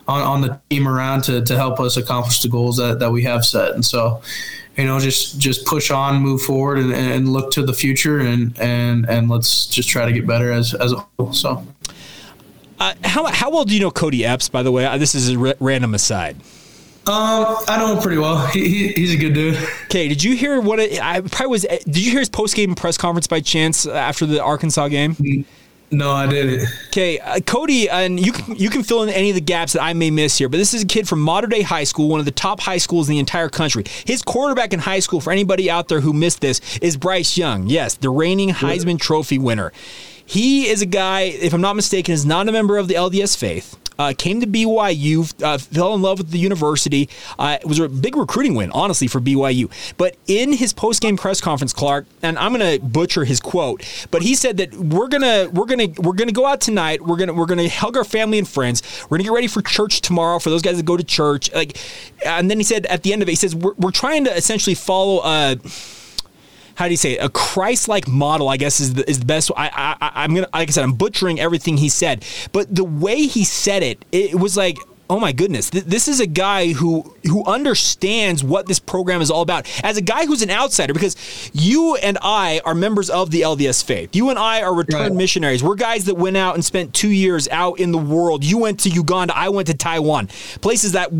on, 0.07 0.21
on 0.21 0.41
the 0.41 0.59
team 0.69 0.87
around 0.87 1.23
to 1.23 1.43
to 1.43 1.55
help 1.55 1.79
us 1.79 1.97
accomplish 1.97 2.41
the 2.41 2.49
goals 2.49 2.77
that 2.77 2.99
that 2.99 3.11
we 3.11 3.23
have 3.23 3.45
set 3.45 3.73
and 3.73 3.85
so 3.85 4.21
you 4.77 4.85
know, 4.85 4.99
just 4.99 5.39
just 5.39 5.65
push 5.65 5.91
on, 5.91 6.21
move 6.21 6.41
forward, 6.41 6.79
and, 6.79 6.93
and 6.93 7.31
look 7.31 7.51
to 7.51 7.63
the 7.63 7.73
future, 7.73 8.19
and 8.19 8.57
and 8.59 9.09
and 9.09 9.29
let's 9.29 9.65
just 9.67 9.89
try 9.89 10.05
to 10.05 10.11
get 10.11 10.27
better 10.27 10.51
as 10.51 10.73
as 10.73 10.91
a 10.91 11.05
whole. 11.17 11.33
So. 11.33 11.65
Uh, 12.77 12.93
how, 13.05 13.23
how 13.27 13.49
well 13.49 13.63
do 13.63 13.73
you 13.73 13.79
know 13.79 13.89
Cody 13.89 14.25
Epps, 14.25 14.49
by 14.49 14.61
the 14.61 14.69
way? 14.69 14.85
Uh, 14.85 14.97
this 14.97 15.15
is 15.15 15.29
a 15.29 15.39
r- 15.39 15.55
random 15.61 15.93
aside. 15.93 16.35
Um, 17.07 17.55
I 17.69 17.77
know 17.77 17.95
him 17.95 18.01
pretty 18.01 18.17
well. 18.17 18.47
He, 18.47 18.67
he, 18.67 18.87
he's 18.89 19.13
a 19.13 19.17
good 19.17 19.33
dude. 19.33 19.55
Okay, 19.85 20.09
did 20.09 20.21
you 20.21 20.35
hear 20.35 20.59
what 20.59 20.79
it, 20.79 21.01
I 21.01 21.21
probably 21.21 21.51
was? 21.51 21.61
Did 21.61 21.97
you 21.97 22.11
hear 22.11 22.19
his 22.19 22.29
post 22.29 22.53
game 22.55 22.75
press 22.75 22.97
conference 22.97 23.27
by 23.27 23.39
chance 23.39 23.85
after 23.85 24.25
the 24.25 24.43
Arkansas 24.43 24.89
game? 24.89 25.15
Mm-hmm. 25.15 25.41
No, 25.91 26.11
I 26.11 26.27
didn't. 26.27 26.67
Okay, 26.87 27.19
uh, 27.19 27.39
Cody, 27.41 27.89
and 27.89 28.19
you 28.19 28.31
can 28.31 28.55
you 28.55 28.69
can 28.69 28.83
fill 28.83 29.03
in 29.03 29.09
any 29.09 29.29
of 29.29 29.35
the 29.35 29.41
gaps 29.41 29.73
that 29.73 29.83
I 29.83 29.93
may 29.93 30.09
miss 30.09 30.37
here, 30.37 30.49
but 30.49 30.57
this 30.57 30.73
is 30.73 30.83
a 30.83 30.85
kid 30.85 31.07
from 31.07 31.21
Mater 31.21 31.47
Dei 31.47 31.61
High 31.61 31.83
School, 31.83 32.09
one 32.09 32.19
of 32.19 32.25
the 32.25 32.31
top 32.31 32.59
high 32.59 32.79
schools 32.79 33.07
in 33.07 33.13
the 33.13 33.19
entire 33.19 33.49
country. 33.49 33.83
His 34.05 34.21
quarterback 34.21 34.73
in 34.73 34.79
high 34.79 34.99
school, 34.99 35.21
for 35.21 35.31
anybody 35.31 35.69
out 35.69 35.87
there 35.87 36.01
who 36.01 36.11
missed 36.11 36.41
this, 36.41 36.77
is 36.79 36.97
Bryce 36.97 37.37
Young. 37.37 37.67
Yes, 37.67 37.95
the 37.95 38.09
reigning 38.09 38.49
Heisman 38.49 38.99
Trophy 38.99 39.37
winner. 39.37 39.71
He 40.25 40.67
is 40.67 40.81
a 40.81 40.85
guy, 40.85 41.21
if 41.21 41.53
I'm 41.53 41.61
not 41.61 41.75
mistaken, 41.75 42.13
is 42.13 42.25
not 42.25 42.47
a 42.49 42.51
member 42.51 42.77
of 42.77 42.87
the 42.87 42.95
LDS 42.95 43.37
faith 43.37 43.77
uh, 43.97 44.13
came 44.17 44.41
to 44.41 44.47
BYU, 44.47 45.43
uh, 45.43 45.57
fell 45.57 45.93
in 45.93 46.01
love 46.01 46.17
with 46.19 46.31
the 46.31 46.37
university. 46.37 47.09
Uh, 47.39 47.57
it 47.61 47.67
was 47.67 47.79
a 47.79 47.87
big 47.87 48.15
recruiting 48.15 48.55
win, 48.55 48.71
honestly, 48.71 49.07
for 49.07 49.19
BYU. 49.19 49.69
But 49.97 50.17
in 50.27 50.53
his 50.53 50.73
post 50.73 51.01
game 51.01 51.17
press 51.17 51.41
conference, 51.41 51.73
Clark, 51.73 52.05
and 52.21 52.37
I'm 52.37 52.53
going 52.53 52.79
to 52.79 52.85
butcher 52.85 53.25
his 53.25 53.39
quote, 53.39 53.83
but 54.11 54.21
he 54.21 54.35
said 54.35 54.57
that 54.57 54.73
we're 54.73 55.07
gonna 55.07 55.49
we're 55.53 55.65
gonna 55.65 55.87
we're 55.97 56.13
gonna 56.13 56.31
go 56.31 56.45
out 56.45 56.61
tonight. 56.61 57.01
We're 57.01 57.17
gonna 57.17 57.33
we're 57.33 57.45
gonna 57.45 57.69
hug 57.69 57.97
our 57.97 58.03
family 58.03 58.37
and 58.37 58.47
friends. 58.47 58.81
We're 59.03 59.17
gonna 59.17 59.23
get 59.25 59.33
ready 59.33 59.47
for 59.47 59.61
church 59.61 60.01
tomorrow 60.01 60.39
for 60.39 60.49
those 60.49 60.61
guys 60.61 60.77
that 60.77 60.85
go 60.85 60.97
to 60.97 61.03
church. 61.03 61.53
Like, 61.53 61.77
and 62.25 62.49
then 62.49 62.57
he 62.57 62.63
said 62.63 62.85
at 62.87 63.03
the 63.03 63.13
end 63.13 63.21
of 63.21 63.27
it, 63.27 63.33
he 63.33 63.35
says 63.35 63.55
we're, 63.55 63.73
we're 63.75 63.91
trying 63.91 64.25
to 64.25 64.35
essentially 64.35 64.75
follow. 64.75 65.19
Uh, 65.19 65.55
how 66.75 66.85
do 66.85 66.91
you 66.91 66.97
say 66.97 67.13
it? 67.13 67.23
a 67.23 67.29
Christ-like 67.29 68.07
model? 68.07 68.49
I 68.49 68.57
guess 68.57 68.79
is 68.79 68.93
the, 68.93 69.09
is 69.09 69.19
the 69.19 69.25
best. 69.25 69.51
I, 69.55 69.69
I 69.99 70.23
I'm 70.23 70.35
gonna 70.35 70.47
like 70.53 70.69
I 70.69 70.71
said 70.71 70.83
I'm 70.83 70.93
butchering 70.93 71.39
everything 71.39 71.77
he 71.77 71.89
said, 71.89 72.23
but 72.51 72.73
the 72.73 72.83
way 72.83 73.23
he 73.23 73.43
said 73.43 73.83
it, 73.83 74.03
it 74.11 74.35
was 74.35 74.55
like 74.55 74.77
oh 75.09 75.19
my 75.19 75.31
goodness 75.31 75.69
this 75.69 76.07
is 76.07 76.19
a 76.19 76.25
guy 76.25 76.73
who 76.73 77.15
who 77.25 77.45
understands 77.45 78.43
what 78.43 78.65
this 78.65 78.79
program 78.79 79.21
is 79.21 79.29
all 79.29 79.41
about 79.41 79.69
as 79.83 79.97
a 79.97 80.01
guy 80.01 80.25
who's 80.25 80.41
an 80.41 80.49
outsider 80.49 80.93
because 80.93 81.51
you 81.53 81.95
and 81.97 82.17
i 82.23 82.59
are 82.65 82.73
members 82.73 83.09
of 83.09 83.29
the 83.29 83.41
lds 83.41 83.83
faith 83.83 84.15
you 84.15 84.29
and 84.29 84.39
i 84.39 84.63
are 84.63 84.73
returned 84.73 85.09
right. 85.09 85.13
missionaries 85.13 85.63
we're 85.63 85.75
guys 85.75 86.05
that 86.05 86.15
went 86.15 86.35
out 86.35 86.55
and 86.55 86.65
spent 86.65 86.93
two 86.93 87.09
years 87.09 87.47
out 87.49 87.79
in 87.79 87.91
the 87.91 87.97
world 87.99 88.43
you 88.43 88.57
went 88.57 88.79
to 88.79 88.89
uganda 88.89 89.35
i 89.37 89.47
went 89.47 89.67
to 89.67 89.75
taiwan 89.75 90.27
places 90.61 90.93
that 90.93 91.11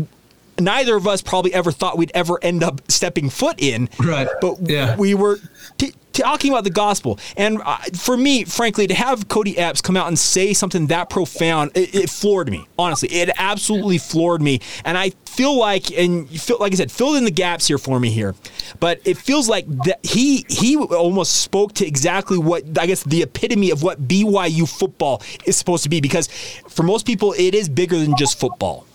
neither 0.58 0.96
of 0.96 1.06
us 1.06 1.22
probably 1.22 1.52
ever 1.54 1.72
thought 1.72 1.98
we'd 1.98 2.12
ever 2.14 2.38
end 2.42 2.62
up 2.62 2.80
stepping 2.90 3.30
foot 3.30 3.60
in. 3.60 3.88
Right. 3.98 4.28
But 4.40 4.68
yeah. 4.68 4.96
we 4.96 5.14
were 5.14 5.38
t- 5.78 5.92
talking 6.12 6.50
about 6.50 6.64
the 6.64 6.70
gospel. 6.70 7.18
And 7.36 7.60
uh, 7.64 7.78
for 7.94 8.16
me, 8.16 8.44
frankly, 8.44 8.86
to 8.86 8.94
have 8.94 9.28
Cody 9.28 9.56
Epps 9.58 9.80
come 9.80 9.96
out 9.96 10.08
and 10.08 10.18
say 10.18 10.54
something 10.54 10.86
that 10.88 11.10
profound, 11.10 11.72
it, 11.74 11.94
it, 11.94 12.10
floored 12.10 12.50
me. 12.50 12.66
Honestly, 12.78 13.08
it 13.10 13.30
absolutely 13.36 13.98
floored 13.98 14.40
me. 14.42 14.60
And 14.84 14.96
I 14.96 15.10
feel 15.26 15.58
like, 15.58 15.90
and 15.96 16.28
feel 16.28 16.58
like 16.58 16.72
I 16.72 16.76
said, 16.76 16.90
filled 16.90 17.16
in 17.16 17.24
the 17.24 17.30
gaps 17.30 17.66
here 17.66 17.78
for 17.78 18.00
me 18.00 18.10
here. 18.10 18.34
But 18.80 19.00
it 19.04 19.16
feels 19.16 19.48
like 19.48 19.66
that 19.84 20.04
he 20.04 20.44
he 20.48 20.76
almost 20.76 21.42
spoke 21.42 21.74
to 21.74 21.86
exactly 21.86 22.38
what 22.38 22.78
I 22.78 22.86
guess 22.86 23.02
the 23.02 23.22
epitome 23.22 23.70
of 23.70 23.82
what 23.82 24.06
BYU 24.06 24.68
football 24.68 25.22
is 25.44 25.56
supposed 25.56 25.82
to 25.84 25.88
be. 25.88 26.00
Because 26.00 26.28
for 26.68 26.82
most 26.82 27.06
people, 27.06 27.34
it 27.36 27.54
is 27.54 27.68
bigger 27.68 27.98
than 27.98 28.16
just 28.16 28.38
football. 28.38 28.85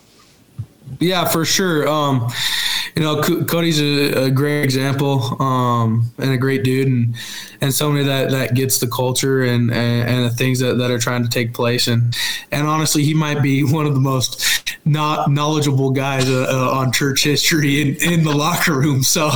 Yeah, 1.00 1.24
for 1.24 1.44
sure. 1.44 1.88
Um, 1.88 2.28
you 2.94 3.02
know, 3.02 3.22
Cody's 3.22 3.80
a, 3.80 4.24
a 4.24 4.30
great 4.30 4.62
example 4.62 5.40
um, 5.42 6.10
and 6.18 6.30
a 6.32 6.36
great 6.36 6.62
dude, 6.62 6.88
and 6.88 7.14
and 7.62 7.72
somebody 7.72 8.04
that, 8.04 8.30
that 8.30 8.54
gets 8.54 8.80
the 8.80 8.88
culture 8.88 9.42
and, 9.42 9.72
and, 9.72 10.08
and 10.08 10.24
the 10.24 10.30
things 10.30 10.58
that, 10.58 10.78
that 10.78 10.90
are 10.90 10.98
trying 10.98 11.22
to 11.22 11.28
take 11.28 11.54
place. 11.54 11.86
And 11.86 12.14
and 12.50 12.66
honestly, 12.66 13.04
he 13.04 13.14
might 13.14 13.40
be 13.42 13.62
one 13.72 13.86
of 13.86 13.94
the 13.94 14.00
most 14.00 14.62
not 14.84 15.30
knowledgeable 15.30 15.92
guys 15.92 16.28
uh, 16.28 16.46
uh, 16.50 16.76
on 16.76 16.90
church 16.90 17.22
history 17.22 17.80
in, 17.80 18.12
in 18.12 18.24
the 18.24 18.34
locker 18.34 18.78
room. 18.78 19.02
So, 19.12 19.30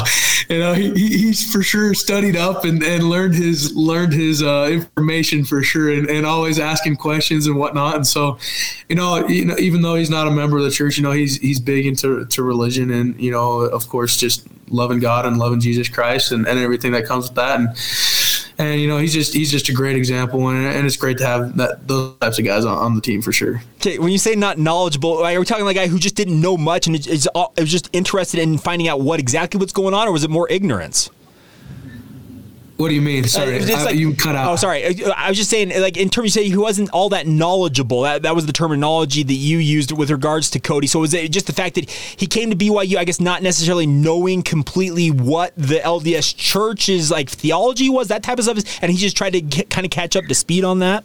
you 0.48 0.58
know, 0.58 0.72
he, 0.72 0.90
he's 0.94 1.52
for 1.52 1.62
sure 1.62 1.92
studied 1.92 2.34
up 2.34 2.64
and, 2.64 2.82
and 2.82 3.10
learned 3.10 3.34
his 3.34 3.74
learned 3.74 4.14
his 4.14 4.42
uh, 4.42 4.68
information 4.70 5.44
for 5.44 5.62
sure, 5.62 5.92
and, 5.92 6.08
and 6.08 6.24
always 6.24 6.58
asking 6.58 6.96
questions 6.96 7.46
and 7.46 7.56
whatnot. 7.56 7.94
And 7.94 8.06
so, 8.06 8.38
you 8.88 8.96
know, 8.96 9.28
you 9.28 9.44
know, 9.44 9.56
even 9.58 9.82
though 9.82 9.96
he's 9.96 10.08
not 10.08 10.26
a 10.26 10.30
member 10.30 10.56
of 10.56 10.64
the 10.64 10.70
church, 10.70 10.96
you 10.96 11.02
know, 11.02 11.12
he's 11.12 11.35
he's 11.38 11.60
big 11.60 11.86
into 11.86 12.24
to 12.24 12.42
religion, 12.42 12.90
and 12.90 13.20
you 13.20 13.30
know, 13.30 13.60
of 13.60 13.88
course, 13.88 14.16
just 14.16 14.46
loving 14.68 14.98
God 14.98 15.26
and 15.26 15.38
loving 15.38 15.60
Jesus 15.60 15.88
Christ 15.88 16.32
and, 16.32 16.46
and 16.46 16.58
everything 16.58 16.92
that 16.92 17.06
comes 17.06 17.28
with 17.28 17.36
that. 17.36 17.60
And 17.60 17.76
and 18.58 18.80
you 18.80 18.88
know 18.88 18.98
he's 18.98 19.12
just 19.12 19.34
he's 19.34 19.50
just 19.50 19.68
a 19.68 19.72
great 19.72 19.96
example, 19.96 20.48
and, 20.48 20.66
and 20.66 20.86
it's 20.86 20.96
great 20.96 21.18
to 21.18 21.26
have 21.26 21.56
that 21.56 21.86
those 21.86 22.16
types 22.18 22.38
of 22.38 22.44
guys 22.44 22.64
on, 22.64 22.76
on 22.76 22.94
the 22.94 23.00
team 23.00 23.22
for 23.22 23.32
sure. 23.32 23.60
Okay, 23.76 23.98
when 23.98 24.12
you 24.12 24.18
say 24.18 24.34
not 24.34 24.58
knowledgeable, 24.58 25.18
are 25.18 25.38
we 25.38 25.44
talking 25.44 25.64
like 25.64 25.76
a 25.76 25.80
guy 25.80 25.88
who 25.88 25.98
just 25.98 26.14
didn't 26.14 26.40
know 26.40 26.56
much 26.56 26.86
and 26.86 26.96
is, 26.96 27.06
is 27.06 27.28
just 27.64 27.90
interested 27.92 28.40
in 28.40 28.58
finding 28.58 28.88
out 28.88 29.00
what 29.00 29.20
exactly 29.20 29.58
what's 29.58 29.72
going 29.72 29.94
on, 29.94 30.08
or 30.08 30.12
was 30.12 30.24
it 30.24 30.30
more 30.30 30.50
ignorance? 30.50 31.10
What 32.76 32.88
do 32.88 32.94
you 32.94 33.00
mean? 33.00 33.24
Sorry, 33.24 33.58
uh, 33.58 33.76
I, 33.78 33.84
like, 33.84 33.96
you 33.96 34.14
cut 34.14 34.36
out. 34.36 34.52
Oh, 34.52 34.56
sorry. 34.56 34.84
I 35.14 35.28
was 35.28 35.38
just 35.38 35.48
saying, 35.48 35.70
like 35.80 35.96
in 35.96 36.10
terms, 36.10 36.36
you 36.36 36.42
say 36.42 36.48
he 36.48 36.56
wasn't 36.56 36.90
all 36.90 37.08
that 37.08 37.26
knowledgeable. 37.26 38.02
That 38.02 38.22
that 38.22 38.34
was 38.34 38.44
the 38.44 38.52
terminology 38.52 39.22
that 39.22 39.32
you 39.32 39.58
used 39.58 39.92
with 39.92 40.10
regards 40.10 40.50
to 40.50 40.60
Cody. 40.60 40.86
So 40.86 41.00
was 41.00 41.14
it 41.14 41.30
just 41.32 41.46
the 41.46 41.54
fact 41.54 41.76
that 41.76 41.88
he 41.90 42.26
came 42.26 42.50
to 42.50 42.56
BYU? 42.56 42.98
I 42.98 43.04
guess 43.04 43.18
not 43.18 43.42
necessarily 43.42 43.86
knowing 43.86 44.42
completely 44.42 45.10
what 45.10 45.54
the 45.56 45.76
LDS 45.78 46.36
Church's 46.36 47.10
like 47.10 47.30
theology 47.30 47.88
was, 47.88 48.08
that 48.08 48.22
type 48.22 48.38
of 48.38 48.44
stuff, 48.44 48.78
and 48.82 48.92
he 48.92 48.98
just 48.98 49.16
tried 49.16 49.30
to 49.30 49.40
get, 49.40 49.70
kind 49.70 49.86
of 49.86 49.90
catch 49.90 50.14
up 50.14 50.26
to 50.26 50.34
speed 50.34 50.64
on 50.64 50.80
that. 50.80 51.04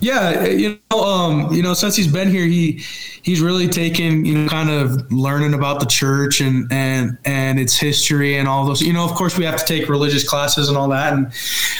Yeah, 0.00 0.44
you 0.44 0.78
know, 0.90 1.00
um, 1.00 1.52
you 1.52 1.62
know, 1.62 1.74
since 1.74 1.96
he's 1.96 2.10
been 2.10 2.30
here, 2.30 2.46
he 2.46 2.82
he's 3.22 3.40
really 3.40 3.68
taken, 3.68 4.24
you 4.24 4.38
know, 4.38 4.48
kind 4.48 4.70
of 4.70 5.10
learning 5.12 5.54
about 5.54 5.80
the 5.80 5.86
church 5.86 6.40
and 6.40 6.70
and 6.72 7.18
and 7.24 7.58
its 7.58 7.76
history 7.76 8.36
and 8.36 8.48
all 8.48 8.64
those. 8.66 8.80
You 8.80 8.92
know, 8.92 9.04
of 9.04 9.12
course, 9.12 9.36
we 9.36 9.44
have 9.44 9.58
to 9.58 9.64
take 9.64 9.88
religious 9.88 10.28
classes 10.28 10.68
and 10.68 10.76
all 10.76 10.88
that, 10.88 11.12
and 11.12 11.32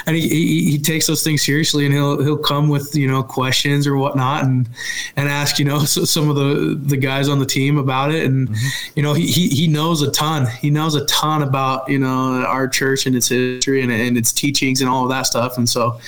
and 0.07 0.17
he, 0.17 0.29
he, 0.29 0.71
he 0.73 0.79
takes 0.79 1.07
those 1.07 1.23
things 1.23 1.43
seriously, 1.43 1.85
and 1.85 1.95
he'll 1.95 2.23
he'll 2.23 2.39
come 2.39 2.69
with 2.69 2.95
you 2.95 3.09
know 3.09 3.23
questions 3.23 3.87
or 3.87 3.97
whatnot, 3.97 4.45
and 4.45 4.69
and 5.17 5.29
ask 5.29 5.59
you 5.59 5.65
know 5.65 5.79
some 5.81 6.29
of 6.29 6.37
the 6.37 6.79
the 6.81 6.97
guys 6.97 7.29
on 7.29 7.39
the 7.39 7.47
team 7.47 7.79
about 7.79 8.13
it, 8.13 8.25
and 8.25 8.49
mm-hmm. 8.49 8.93
you 8.97 9.03
know, 9.03 9.15
he, 9.15 9.27
he 9.27 9.49
he 9.49 9.69
knows 9.69 10.03
a 10.03 10.11
ton. 10.11 10.47
He 10.61 10.71
knows 10.71 10.95
a 10.95 11.05
ton 11.07 11.43
about 11.43 11.89
you 11.89 11.99
know 11.99 12.45
our 12.47 12.69
church 12.69 13.07
and 13.07 13.15
its 13.15 13.29
history 13.29 13.83
and, 13.83 13.93
and 13.93 14.17
its 14.17 14.33
teachings 14.33 14.81
and 14.81 14.91
all 14.91 15.05
of 15.05 15.11
that 15.11 15.27
stuff, 15.27 15.57
and 15.57 15.69
so 15.69 16.01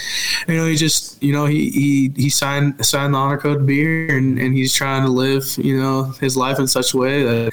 you 0.48 0.56
know, 0.56 0.66
he 0.66 0.76
just 0.76 1.22
you 1.22 1.32
know 1.32 1.46
he 1.46 1.70
he 1.70 1.99
he 2.08 2.30
signed 2.30 2.84
signed 2.84 3.14
the 3.14 3.18
honor 3.18 3.38
code 3.38 3.58
to 3.58 3.64
be 3.64 3.76
here, 3.76 4.16
and, 4.16 4.38
and 4.38 4.54
he's 4.54 4.72
trying 4.72 5.02
to 5.04 5.10
live 5.10 5.44
you 5.58 5.80
know 5.80 6.04
his 6.20 6.36
life 6.36 6.58
in 6.58 6.66
such 6.66 6.94
a 6.94 6.96
way 6.96 7.22
that 7.22 7.52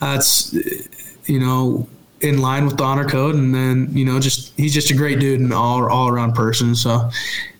that's 0.00 0.52
you 1.26 1.38
know 1.38 1.88
in 2.20 2.38
line 2.38 2.64
with 2.64 2.78
the 2.78 2.84
honor 2.84 3.08
code, 3.08 3.34
and 3.34 3.54
then 3.54 3.88
you 3.92 4.04
know 4.04 4.18
just 4.18 4.52
he's 4.56 4.72
just 4.72 4.90
a 4.90 4.94
great 4.94 5.20
dude 5.20 5.40
and 5.40 5.52
all 5.52 5.88
all 5.88 6.08
around 6.08 6.34
person. 6.34 6.74
So 6.74 7.10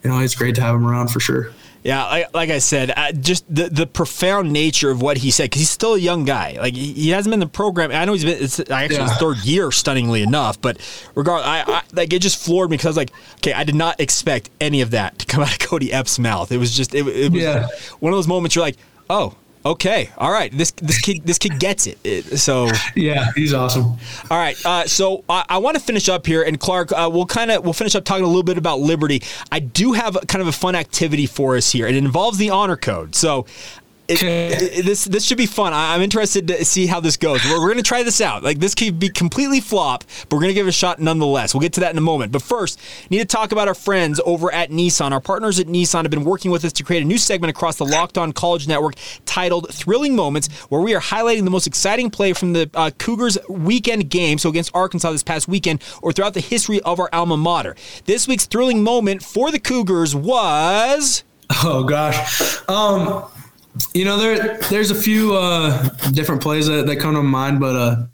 you 0.02 0.11
know 0.11 0.20
it's 0.20 0.35
great 0.35 0.55
to 0.57 0.62
have 0.62 0.74
him 0.74 0.87
around 0.87 1.09
for 1.09 1.20
sure. 1.20 1.52
Yeah, 1.83 2.05
like, 2.07 2.35
like 2.35 2.51
I 2.51 2.59
said, 2.59 2.93
uh, 2.97 3.12
just 3.12 3.45
the, 3.53 3.69
the 3.69 3.87
profound 3.87 4.53
nature 4.53 4.91
of 4.91 5.01
what 5.01 5.19
he 5.19 5.31
said 5.31 5.45
because 5.45 5.61
he's 5.61 5.71
still 5.71 5.95
a 5.95 5.99
young 5.99 6.25
guy. 6.25 6.57
Like 6.59 6.75
he, 6.75 6.93
he, 6.93 7.11
hasn't 7.11 7.31
been 7.31 7.41
in 7.41 7.47
the 7.47 7.53
program. 7.53 7.93
I 7.93 8.05
know 8.05 8.12
he's 8.12 8.25
been. 8.25 8.43
It's 8.43 8.59
actually 8.59 8.97
yeah. 8.97 9.09
his 9.09 9.17
third 9.19 9.39
year, 9.39 9.71
stunningly 9.71 10.23
enough. 10.23 10.61
But 10.61 10.79
regardless, 11.15 11.47
I, 11.47 11.65
I, 11.67 11.83
like 11.93 12.12
it 12.12 12.21
just 12.21 12.45
floored 12.45 12.71
me 12.71 12.77
because 12.77 12.87
I 12.87 12.91
was 12.91 12.97
like, 12.97 13.12
okay, 13.37 13.53
I 13.53 13.62
did 13.62 13.77
not 13.77 14.01
expect 14.01 14.51
any 14.61 14.81
of 14.81 14.91
that 14.91 15.21
to 15.21 15.27
come 15.27 15.43
out 15.43 15.53
of 15.53 15.59
Cody 15.69 15.93
Epps' 15.93 16.19
mouth. 16.19 16.51
It 16.51 16.59
was 16.59 16.77
just 16.77 16.95
it, 16.95 17.07
it 17.07 17.33
was 17.33 17.43
yeah. 17.43 17.69
one 18.01 18.12
of 18.12 18.17
those 18.17 18.29
moments 18.29 18.57
you're 18.57 18.65
like, 18.65 18.79
oh, 19.09 19.37
Okay, 19.66 20.11
all 20.16 20.31
right. 20.31 20.52
This 20.52 20.70
this 20.70 21.00
kid 21.00 21.26
this 21.26 21.38
kid 21.38 21.59
gets 21.59 21.88
it. 21.88 22.38
So 22.38 22.70
yeah, 22.94 23.33
he's 23.35 23.52
awesome. 23.52 23.85
All 24.31 24.38
right, 24.38 24.57
uh, 24.64 24.87
so 24.87 25.24
I, 25.29 25.44
I 25.48 25.59
want 25.59 25.76
to 25.76 25.83
finish 25.83 26.09
up 26.09 26.24
here, 26.24 26.44
and 26.44 26.61
Clark, 26.61 26.92
uh, 26.92 27.11
we'll 27.12 27.26
kind 27.26 27.50
of 27.50 27.64
we'll 27.64 27.72
finish 27.72 27.96
up 27.96 28.05
talking 28.05 28.22
a 28.22 28.29
little 28.29 28.44
bit 28.44 28.59
about 28.59 28.79
Liberty. 28.79 29.22
I 29.50 29.59
do 29.59 29.92
have 29.94 30.16
kind 30.29 30.40
of 30.40 30.46
a 30.46 30.52
fun 30.52 30.76
activity 30.76 31.26
for 31.26 31.57
us 31.57 31.72
here. 31.72 31.88
It 31.88 31.96
involves 31.96 32.38
the 32.38 32.50
honor 32.50 32.76
code. 32.76 33.16
So 33.16 33.46
it, 34.09 34.23
it, 34.23 34.85
this 34.85 35.05
this 35.05 35.25
should 35.25 35.38
be 35.38 35.47
fun. 35.47 35.73
I, 35.73 35.95
am 35.95 36.03
interested 36.03 36.49
to 36.49 36.64
see 36.64 36.87
how 36.87 37.01
this 37.01 37.16
goes. 37.16 37.45
We're, 37.45 37.61
we're 37.61 37.69
going 37.69 37.77
to 37.79 37.83
try 37.83 38.03
this 38.03 38.21
out. 38.21 38.42
Like 38.42 38.59
this 38.59 38.75
could 38.75 38.99
be 38.99 39.09
completely 39.09 39.61
flop, 39.61 40.05
but 40.29 40.37
we're 40.37 40.42
going 40.42 40.51
to 40.51 40.55
give 40.55 40.66
it 40.66 40.71
a 40.71 40.73
shot 40.73 41.01
nonetheless. 41.01 41.55
We'll 41.55 41.62
get 41.62 41.73
to 41.75 41.81
that 41.81 41.92
in 41.92 41.99
a 41.99 42.03
moment. 42.03 42.33
But 42.33 42.42
first, 42.42 42.81
need 43.11 43.19
to 43.19 43.25
talk 43.25 43.53
about 43.53 43.69
our 43.69 43.75
friends 43.75 44.21
over 44.25 44.53
at 44.53 44.71
Nissan. 44.71 45.12
Our 45.12 45.21
partners 45.21 45.59
at 45.59 45.66
Nissan 45.66 46.03
have 46.03 46.11
been 46.11 46.25
working 46.25 46.51
with 46.51 46.64
us 46.64 46.73
to 46.75 46.85
create 46.85 47.03
a 47.03 47.07
new 47.07 47.19
segment 47.19 47.51
across 47.51 47.77
the 47.77 47.85
Locked 47.85 48.19
On 48.19 48.33
College 48.33 48.69
Network 48.69 48.95
titled 49.25 49.73
"Thrilling 49.73 50.14
Moments," 50.14 50.49
where 50.69 50.81
we 50.81 50.95
are 50.95 51.01
highlighting 51.01 51.45
the 51.45 51.51
most 51.51 51.66
exciting 51.66 52.11
play 52.11 52.33
from 52.33 52.53
the 52.53 52.71
uh, 52.75 52.90
Cougars' 52.99 53.38
weekend 53.49 54.09
game, 54.11 54.38
so 54.38 54.49
against 54.49 54.75
Arkansas 54.75 55.12
this 55.12 55.23
past 55.23 55.49
weekend, 55.49 55.83
or 56.03 56.12
throughout 56.12 56.35
the 56.35 56.40
history 56.40 56.81
of 56.83 57.01
our 57.01 57.09
alma 57.12 57.37
mater. 57.37 57.75
This 58.05 58.29
week's 58.29 58.47
thrilling 58.47 58.83
moment 58.83 59.23
for 59.23 59.51
the 59.51 59.59
Cougars 59.59 60.14
was. 60.14 61.25
Oh 61.64 61.85
gosh. 61.85 62.59
Um 62.69 63.25
you 63.95 64.05
know, 64.05 64.17
there 64.17 64.59
there's 64.71 64.91
a 64.91 64.95
few 64.95 65.35
uh, 65.35 65.89
different 66.12 66.43
plays 66.43 66.67
that, 66.67 66.87
that 66.87 66.97
come 66.97 67.15
to 67.15 67.23
mind, 67.23 67.61
but 67.61 67.77
uh, 67.77 68.07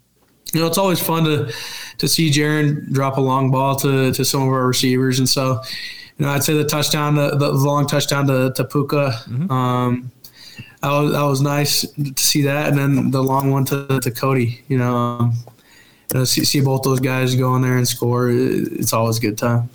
you 0.53 0.59
know, 0.59 0.67
it's 0.67 0.77
always 0.77 0.99
fun 0.99 1.23
to 1.25 1.53
to 1.97 2.07
see 2.07 2.29
Jaren 2.29 2.91
drop 2.91 3.17
a 3.17 3.21
long 3.21 3.51
ball 3.51 3.75
to, 3.77 4.11
to 4.11 4.25
some 4.25 4.41
of 4.41 4.49
our 4.49 4.67
receivers, 4.67 5.19
and 5.19 5.27
so 5.27 5.61
you 6.17 6.25
know, 6.25 6.31
I'd 6.31 6.43
say 6.43 6.53
the 6.53 6.65
touchdown, 6.65 7.15
the, 7.15 7.35
the 7.35 7.51
long 7.51 7.87
touchdown 7.87 8.27
to, 8.27 8.53
to 8.55 8.63
Puka. 8.63 9.19
Mm-hmm. 9.27 9.51
Um, 9.51 10.11
that 10.81 10.91
was, 10.91 11.11
that 11.13 11.23
was 11.23 11.41
nice 11.41 11.81
to 11.81 12.23
see 12.23 12.41
that, 12.43 12.69
and 12.69 12.77
then 12.77 13.11
the 13.11 13.23
long 13.23 13.51
one 13.51 13.65
to, 13.65 13.99
to 13.99 14.11
Cody. 14.11 14.63
You 14.67 14.77
know, 14.77 14.95
um, 14.95 15.33
you 16.11 16.19
know, 16.19 16.25
see, 16.25 16.43
see 16.45 16.61
both 16.61 16.83
those 16.83 16.99
guys 16.99 17.35
go 17.35 17.55
in 17.55 17.61
there 17.61 17.77
and 17.77 17.87
score. 17.87 18.29
It's 18.29 18.93
always 18.93 19.17
a 19.17 19.21
good 19.21 19.37
time. 19.37 19.69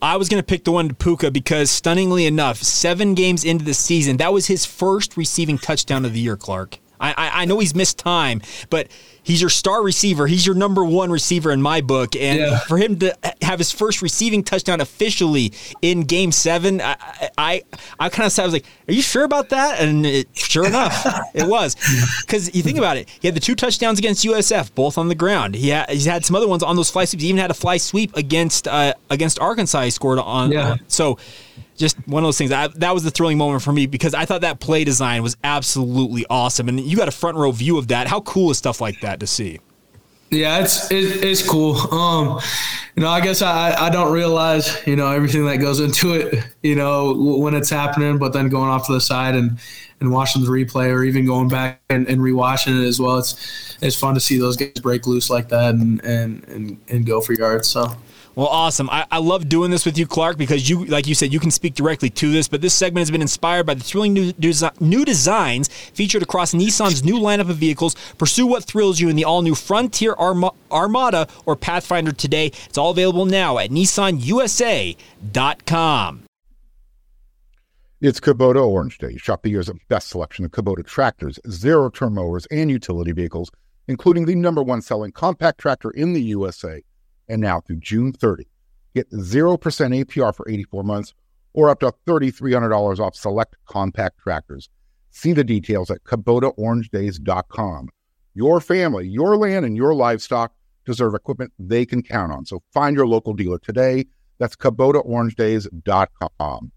I 0.00 0.16
was 0.16 0.28
going 0.28 0.40
to 0.40 0.46
pick 0.46 0.64
the 0.64 0.72
one 0.72 0.88
to 0.88 0.94
Puka 0.94 1.30
because, 1.30 1.70
stunningly 1.70 2.26
enough, 2.26 2.58
seven 2.58 3.14
games 3.14 3.44
into 3.44 3.64
the 3.64 3.74
season, 3.74 4.16
that 4.18 4.32
was 4.32 4.46
his 4.46 4.64
first 4.64 5.16
receiving 5.16 5.58
touchdown 5.58 6.04
of 6.04 6.12
the 6.12 6.20
year, 6.20 6.36
Clark. 6.36 6.78
I, 7.02 7.10
I, 7.10 7.42
I 7.42 7.44
know 7.44 7.58
he's 7.58 7.74
missed 7.74 7.98
time, 7.98 8.40
but 8.70 8.88
he's 9.22 9.40
your 9.40 9.50
star 9.50 9.82
receiver. 9.82 10.26
He's 10.26 10.46
your 10.46 10.54
number 10.54 10.84
one 10.84 11.10
receiver 11.10 11.50
in 11.50 11.60
my 11.60 11.80
book. 11.80 12.16
And 12.16 12.38
yeah. 12.38 12.58
for 12.60 12.78
him 12.78 12.98
to 13.00 13.16
have 13.42 13.58
his 13.58 13.72
first 13.72 14.02
receiving 14.02 14.42
touchdown 14.42 14.80
officially 14.80 15.52
in 15.80 16.02
Game 16.02 16.32
Seven, 16.32 16.80
I 16.80 16.96
I, 17.36 17.62
I 17.98 18.08
kind 18.08 18.26
of 18.26 18.32
said, 18.32 18.42
I 18.42 18.46
was 18.46 18.54
like, 18.54 18.66
"Are 18.88 18.92
you 18.92 19.02
sure 19.02 19.24
about 19.24 19.50
that?" 19.50 19.80
And 19.80 20.06
it, 20.06 20.28
sure 20.32 20.66
enough, 20.66 21.04
it 21.34 21.46
was. 21.46 21.74
Because 22.20 22.54
you 22.54 22.62
think 22.62 22.78
about 22.78 22.96
it, 22.96 23.08
he 23.20 23.28
had 23.28 23.34
the 23.34 23.40
two 23.40 23.54
touchdowns 23.54 23.98
against 23.98 24.24
USF, 24.24 24.74
both 24.74 24.98
on 24.98 25.08
the 25.08 25.14
ground. 25.14 25.54
He 25.54 25.70
had, 25.70 25.90
he's 25.90 26.04
had 26.04 26.24
some 26.24 26.36
other 26.36 26.48
ones 26.48 26.62
on 26.62 26.76
those 26.76 26.90
fly 26.90 27.04
sweeps. 27.04 27.22
He 27.22 27.28
even 27.28 27.40
had 27.40 27.50
a 27.50 27.54
fly 27.54 27.76
sweep 27.78 28.16
against 28.16 28.68
uh, 28.68 28.94
against 29.10 29.38
Arkansas. 29.40 29.82
He 29.82 29.90
scored 29.90 30.18
on. 30.18 30.52
Yeah. 30.52 30.76
so 30.88 31.18
just 31.82 31.96
one 32.06 32.22
of 32.22 32.28
those 32.28 32.38
things. 32.38 32.52
I, 32.52 32.68
that 32.68 32.94
was 32.94 33.02
the 33.02 33.10
thrilling 33.10 33.36
moment 33.36 33.62
for 33.62 33.72
me 33.72 33.86
because 33.86 34.14
I 34.14 34.24
thought 34.24 34.40
that 34.40 34.60
play 34.60 34.84
design 34.84 35.22
was 35.22 35.36
absolutely 35.44 36.24
awesome, 36.30 36.68
and 36.68 36.80
you 36.80 36.96
got 36.96 37.08
a 37.08 37.12
front 37.12 37.36
row 37.36 37.50
view 37.50 37.76
of 37.76 37.88
that. 37.88 38.06
How 38.06 38.20
cool 38.20 38.50
is 38.50 38.58
stuff 38.58 38.80
like 38.80 39.00
that 39.00 39.20
to 39.20 39.26
see? 39.26 39.58
Yeah, 40.30 40.60
it's 40.60 40.90
it, 40.90 41.22
it's 41.22 41.46
cool. 41.46 41.76
Um, 41.92 42.40
you 42.96 43.02
know, 43.02 43.10
I 43.10 43.20
guess 43.20 43.42
I, 43.42 43.74
I 43.74 43.90
don't 43.90 44.12
realize 44.12 44.80
you 44.86 44.96
know 44.96 45.10
everything 45.10 45.44
that 45.46 45.58
goes 45.58 45.80
into 45.80 46.14
it. 46.14 46.42
You 46.62 46.76
know 46.76 47.12
when 47.14 47.54
it's 47.54 47.68
happening, 47.68 48.16
but 48.16 48.32
then 48.32 48.48
going 48.48 48.70
off 48.70 48.86
to 48.86 48.94
the 48.94 49.00
side 49.00 49.34
and 49.34 49.58
and 50.00 50.10
watching 50.10 50.42
the 50.42 50.48
replay, 50.48 50.90
or 50.90 51.04
even 51.04 51.26
going 51.26 51.48
back 51.48 51.80
and, 51.90 52.08
and 52.08 52.20
rewatching 52.20 52.82
it 52.82 52.86
as 52.86 52.98
well. 52.98 53.18
It's 53.18 53.76
it's 53.82 53.96
fun 53.96 54.14
to 54.14 54.20
see 54.20 54.38
those 54.38 54.56
guys 54.56 54.72
break 54.80 55.06
loose 55.06 55.28
like 55.28 55.48
that 55.48 55.74
and 55.74 56.02
and 56.04 56.48
and, 56.48 56.80
and 56.88 57.04
go 57.04 57.20
for 57.20 57.34
yards. 57.34 57.68
So 57.68 57.94
well, 58.34 58.46
awesome. 58.46 58.88
I, 58.88 59.04
I 59.10 59.18
love 59.18 59.46
doing 59.48 59.70
this 59.70 59.84
with 59.84 59.98
you, 59.98 60.06
Clark, 60.06 60.38
because 60.38 60.70
you, 60.70 60.86
like 60.86 61.06
you 61.06 61.14
said, 61.14 61.34
you 61.34 61.40
can 61.40 61.50
speak 61.50 61.74
directly 61.74 62.08
to 62.10 62.30
this. 62.32 62.48
But 62.48 62.62
this 62.62 62.72
segment 62.72 63.02
has 63.02 63.10
been 63.10 63.20
inspired 63.20 63.66
by 63.66 63.74
the 63.74 63.84
thrilling 63.84 64.14
new, 64.14 64.32
new 64.80 65.04
designs 65.04 65.68
featured 65.68 66.22
across 66.22 66.54
Nissan's 66.54 67.04
new 67.04 67.16
lineup 67.16 67.50
of 67.50 67.56
vehicles. 67.56 67.94
Pursue 68.16 68.46
what 68.46 68.64
thrills 68.64 68.98
you 69.00 69.10
in 69.10 69.16
the 69.16 69.24
all 69.24 69.42
new 69.42 69.54
Frontier 69.54 70.14
Arma- 70.14 70.52
Armada 70.70 71.28
or 71.44 71.56
Pathfinder 71.56 72.12
today. 72.12 72.46
It's 72.46 72.78
all 72.78 72.92
available 72.92 73.26
now 73.26 73.58
at 73.58 73.68
NissanUSA.com. 73.70 76.22
It's 78.00 78.18
Kubota 78.18 78.66
Orange 78.66 78.96
Day. 78.98 79.18
Shop 79.18 79.42
the 79.42 79.50
year's 79.50 79.68
best 79.88 80.08
selection 80.08 80.46
of 80.46 80.50
Kubota 80.50 80.84
tractors, 80.84 81.38
zero 81.48 81.88
turn 81.90 82.14
mowers, 82.14 82.46
and 82.46 82.68
utility 82.70 83.12
vehicles, 83.12 83.52
including 83.86 84.24
the 84.24 84.34
number 84.34 84.62
one 84.62 84.82
selling 84.82 85.12
compact 85.12 85.60
tractor 85.60 85.90
in 85.90 86.14
the 86.14 86.22
USA 86.22 86.82
and 87.28 87.40
now 87.40 87.60
through 87.60 87.76
June 87.76 88.12
30. 88.12 88.46
Get 88.94 89.10
0% 89.10 89.58
APR 89.58 90.34
for 90.34 90.48
84 90.48 90.84
months 90.84 91.14
or 91.54 91.70
up 91.70 91.80
to 91.80 91.92
$3,300 92.06 92.98
off 92.98 93.14
select 93.14 93.56
compact 93.66 94.18
tractors. 94.18 94.70
See 95.10 95.32
the 95.32 95.44
details 95.44 95.90
at 95.90 96.02
KubotaOrangeDays.com. 96.04 97.88
Your 98.34 98.60
family, 98.60 99.06
your 99.06 99.36
land, 99.36 99.66
and 99.66 99.76
your 99.76 99.94
livestock 99.94 100.52
deserve 100.84 101.14
equipment 101.14 101.52
they 101.58 101.86
can 101.86 102.02
count 102.02 102.32
on. 102.32 102.44
So 102.46 102.62
find 102.72 102.96
your 102.96 103.06
local 103.06 103.34
dealer 103.34 103.58
today. 103.58 104.06
That's 104.38 104.56
KubotaOrangeDays.com. 104.56 106.72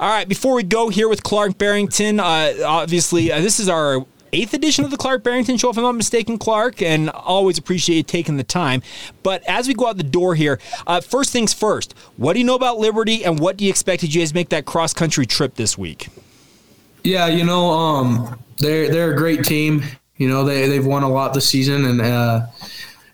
All 0.00 0.08
right, 0.08 0.26
before 0.26 0.54
we 0.54 0.62
go 0.62 0.88
here 0.88 1.06
with 1.08 1.22
Clark 1.22 1.58
Barrington, 1.58 2.18
uh, 2.18 2.54
obviously, 2.64 3.30
uh, 3.30 3.40
this 3.40 3.60
is 3.60 3.68
our 3.68 4.06
eighth 4.32 4.54
edition 4.54 4.84
of 4.84 4.90
the 4.90 4.96
Clark 4.96 5.22
Barrington 5.22 5.56
Show, 5.56 5.70
if 5.70 5.76
I'm 5.76 5.82
not 5.82 5.92
mistaken, 5.92 6.38
Clark, 6.38 6.80
and 6.82 7.10
always 7.10 7.58
appreciate 7.58 8.06
taking 8.06 8.36
the 8.36 8.44
time. 8.44 8.82
But 9.22 9.42
as 9.48 9.68
we 9.68 9.74
go 9.74 9.88
out 9.88 9.96
the 9.96 10.02
door 10.02 10.34
here, 10.34 10.58
uh, 10.86 11.00
first 11.00 11.32
things 11.32 11.52
first, 11.52 11.94
what 12.16 12.32
do 12.32 12.38
you 12.38 12.44
know 12.44 12.54
about 12.54 12.78
Liberty, 12.78 13.24
and 13.24 13.38
what 13.38 13.56
do 13.56 13.64
you 13.64 13.70
expect 13.70 14.00
Did 14.00 14.14
you 14.14 14.20
guys 14.20 14.34
make 14.34 14.48
that 14.48 14.64
cross 14.64 14.92
country 14.92 15.26
trip 15.26 15.56
this 15.56 15.76
week? 15.76 16.08
Yeah, 17.04 17.26
you 17.26 17.44
know, 17.44 17.70
um, 17.70 18.38
they're 18.58 18.88
they're 18.88 19.12
a 19.12 19.16
great 19.16 19.44
team. 19.44 19.82
You 20.16 20.28
know, 20.28 20.44
they 20.44 20.68
they've 20.68 20.86
won 20.86 21.02
a 21.02 21.08
lot 21.08 21.34
this 21.34 21.48
season, 21.48 21.84
and 21.84 22.00
uh, 22.00 22.46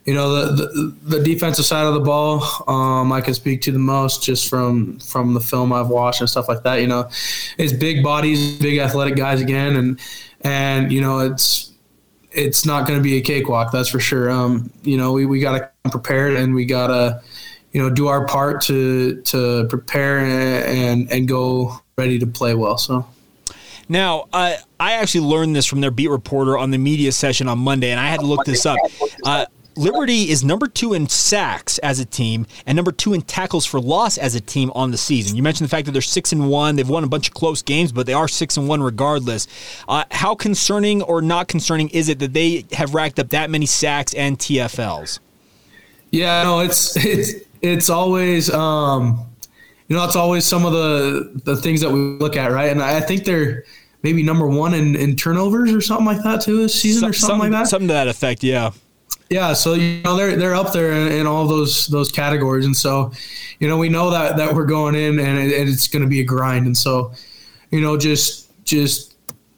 you 0.05 0.15
know 0.15 0.47
the, 0.47 0.67
the, 0.67 1.17
the 1.17 1.25
defensive 1.25 1.65
side 1.65 1.87
of 1.87 1.95
the 1.95 2.01
ball, 2.01 2.43
um, 2.69 3.13
I 3.13 3.23
can 3.23 3.33
speak 3.33 3.63
to 3.63 3.73
the 3.73 3.79
most 3.79 4.23
just 4.23 4.49
from 4.49 4.99
from 4.99 5.33
the 5.33 5.41
film 5.41 5.73
I've 5.73 5.89
watched 5.89 6.21
and 6.21 6.29
stuff 6.29 6.49
like 6.49 6.63
that. 6.65 6.77
You 6.77 6.87
know, 6.87 7.09
it's 7.57 7.73
big 7.73 8.05
bodies, 8.05 8.59
big 8.59 8.79
athletic 8.79 9.17
guys 9.17 9.41
again, 9.41 9.77
and 9.77 9.99
and 10.43 10.93
you 10.93 11.01
know 11.01 11.21
it's 11.21 11.73
it's 12.33 12.65
not 12.65 12.87
going 12.87 12.99
to 12.99 13.03
be 13.03 13.17
a 13.17 13.21
cakewalk, 13.21 13.73
that's 13.73 13.89
for 13.89 14.01
sure. 14.01 14.31
Um, 14.31 14.71
you 14.83 14.97
know, 14.97 15.13
we, 15.13 15.27
we 15.27 15.41
got 15.41 15.59
to 15.59 15.61
come 15.61 15.91
prepared 15.91 16.35
and 16.35 16.55
we 16.55 16.65
got 16.65 16.89
to 16.89 17.23
you 17.73 17.83
know 17.83 17.91
do 17.91 18.09
our 18.09 18.27
part 18.27 18.61
to 18.63 19.21
to 19.23 19.67
prepare 19.69 20.19
and, 20.19 21.11
and 21.11 21.29
go 21.29 21.81
ready 21.97 22.19
to 22.19 22.27
play 22.27 22.55
well. 22.55 22.79
So. 22.79 23.07
Now, 23.91 24.29
uh, 24.35 24.57
I 24.79 24.93
actually 24.95 25.23
learned 25.23 25.57
this 25.57 25.65
from 25.65 25.81
their 25.81 25.91
beat 25.91 26.11
reporter 26.11 26.59
on 26.59 26.71
the 26.71 26.77
media 26.77 27.11
session 27.11 27.49
on 27.49 27.59
Monday, 27.59 27.91
and 27.91 27.99
I 27.99 28.09
had 28.09 28.21
to 28.21 28.27
look 28.27 28.45
this 28.45 28.67
up. 28.67 28.79
Uh, 29.25 29.47
Liberty 29.79 30.29
is 30.29 30.43
number 30.43 30.67
two 30.67 30.93
in 30.93 31.09
sacks 31.09 31.79
as 31.79 32.01
a 32.01 32.05
team 32.05 32.49
and 32.67 32.75
number 32.75 32.91
two 32.91 33.15
in 33.15 33.23
tackles 33.23 33.65
for 33.65 33.81
loss 33.81 34.19
as 34.19 34.35
a 34.35 34.41
team 34.41 34.73
on 34.75 34.91
the 34.91 34.99
season. 34.99 35.37
You 35.37 35.43
mentioned 35.45 35.67
the 35.67 35.71
fact 35.71 35.87
that 35.87 35.93
they're 35.93 36.03
six 36.03 36.33
and 36.33 36.51
one. 36.51 36.75
They've 36.75 36.89
won 36.89 37.05
a 37.05 37.09
bunch 37.09 37.29
of 37.29 37.35
close 37.35 37.63
games, 37.63 37.93
but 37.93 38.05
they 38.05 38.13
are 38.13 38.27
six 38.27 38.57
and 38.57 38.67
one 38.67 38.83
regardless. 38.83 39.47
Uh, 39.87 40.03
how 40.11 40.35
concerning 40.35 41.01
or 41.03 41.23
not 41.23 41.47
concerning 41.47 41.91
is 41.91 42.09
it 42.09 42.19
that 42.19 42.33
they 42.33 42.65
have 42.73 42.93
racked 42.93 43.21
up 43.21 43.29
that 43.29 43.51
many 43.51 43.67
sacks 43.67 44.15
and 44.15 44.37
TFLs? 44.37 45.21
Yeah, 46.11 46.43
no, 46.43 46.59
it's 46.59 46.97
it's 46.97 47.47
it's 47.63 47.89
always 47.89 48.51
um, 48.51 49.25
you 49.87 49.95
know 49.95 50.05
it's 50.05 50.17
always 50.17 50.45
some 50.45 50.67
of 50.67 50.73
the 50.73 51.41
the 51.45 51.55
things 51.55 51.81
that 51.83 51.91
we 51.91 52.01
look 52.01 52.37
at, 52.37 52.51
right? 52.51 52.73
And 52.73 52.83
I 52.83 53.01
think 53.01 53.25
they're 53.25 53.63
maybe 54.03 54.25
number 54.25 54.49
one 54.49 54.75
in, 54.75 54.97
in 54.97 55.15
turnovers 55.15 55.73
or 55.73 55.81
something 55.81 56.07
like 56.07 56.23
that 56.25 56.41
too 56.41 56.57
this 56.57 56.75
season 56.75 57.09
or 57.09 57.13
something, 57.13 57.29
something 57.29 57.53
like 57.53 57.63
that. 57.63 57.69
Something 57.69 57.89
to 57.89 57.95
that 57.95 58.09
effect, 58.09 58.43
yeah. 58.43 58.73
Yeah, 59.31 59.53
so 59.53 59.75
you 59.75 60.03
know 60.03 60.17
they're 60.17 60.37
they're 60.37 60.55
up 60.55 60.73
there 60.73 60.93
in, 60.93 61.13
in, 61.13 61.27
all 61.27 61.47
those 61.47 61.87
those 61.89 62.11
categories, 62.11 62.65
and 62.65 62.75
so 62.75 63.13
you 63.59 63.69
know 63.69 63.77
we 63.77 63.91
know 63.91 64.11
that 64.11 64.39
that 64.39 64.55
we're 64.55 64.65
going 64.65 64.95
in 64.95 65.19
and, 65.19 65.39
it, 65.39 65.61
and 65.61 65.69
it's 65.69 65.87
going 65.87 66.03
to 66.03 66.09
be 66.09 66.21
a 66.21 66.25
grind, 66.25 66.65
and 66.65 66.77
so 66.77 67.13
you 67.71 67.81
know 67.81 67.99
just 67.99 68.51
just 68.65 69.17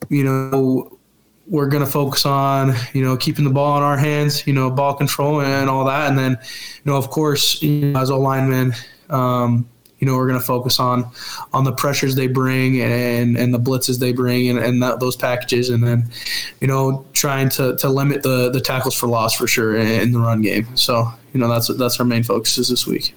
you 0.08 0.24
know 0.24 0.98
we're 1.46 1.68
going 1.68 1.84
to 1.84 1.90
focus 1.90 2.26
on 2.26 2.74
you 2.94 3.04
know 3.04 3.16
keeping 3.16 3.44
the 3.44 3.50
ball 3.50 3.76
in 3.76 3.84
our 3.84 3.96
hands, 3.96 4.44
you 4.44 4.52
know 4.52 4.70
ball 4.70 4.94
control 4.94 5.40
and 5.40 5.70
all 5.70 5.84
that, 5.84 6.08
and 6.08 6.18
then 6.18 6.32
you 6.32 6.92
know 6.92 6.96
of 6.96 7.08
course 7.10 7.62
you 7.62 7.92
know, 7.92 8.00
as 8.00 8.10
a 8.10 8.16
lineman. 8.16 8.74
Um, 9.08 9.68
you 10.00 10.06
know, 10.06 10.16
we're 10.16 10.26
going 10.26 10.40
to 10.40 10.44
focus 10.44 10.80
on 10.80 11.08
on 11.52 11.64
the 11.64 11.72
pressures 11.72 12.14
they 12.14 12.26
bring 12.26 12.80
and 12.80 13.36
and 13.36 13.54
the 13.54 13.58
blitzes 13.58 13.98
they 13.98 14.12
bring 14.12 14.48
and, 14.48 14.58
and 14.58 14.82
that, 14.82 14.98
those 14.98 15.14
packages, 15.14 15.68
and 15.68 15.84
then 15.84 16.10
you 16.60 16.66
know, 16.66 17.04
trying 17.12 17.48
to, 17.50 17.76
to 17.76 17.88
limit 17.88 18.22
the 18.22 18.50
the 18.50 18.60
tackles 18.60 18.94
for 18.94 19.06
loss 19.06 19.34
for 19.34 19.46
sure 19.46 19.76
in, 19.76 19.86
in 19.86 20.12
the 20.12 20.18
run 20.18 20.40
game. 20.42 20.66
So 20.76 21.06
you 21.32 21.40
know, 21.40 21.48
that's 21.48 21.68
that's 21.76 22.00
our 22.00 22.06
main 22.06 22.24
focuses 22.24 22.68
this 22.68 22.86
week. 22.86 23.14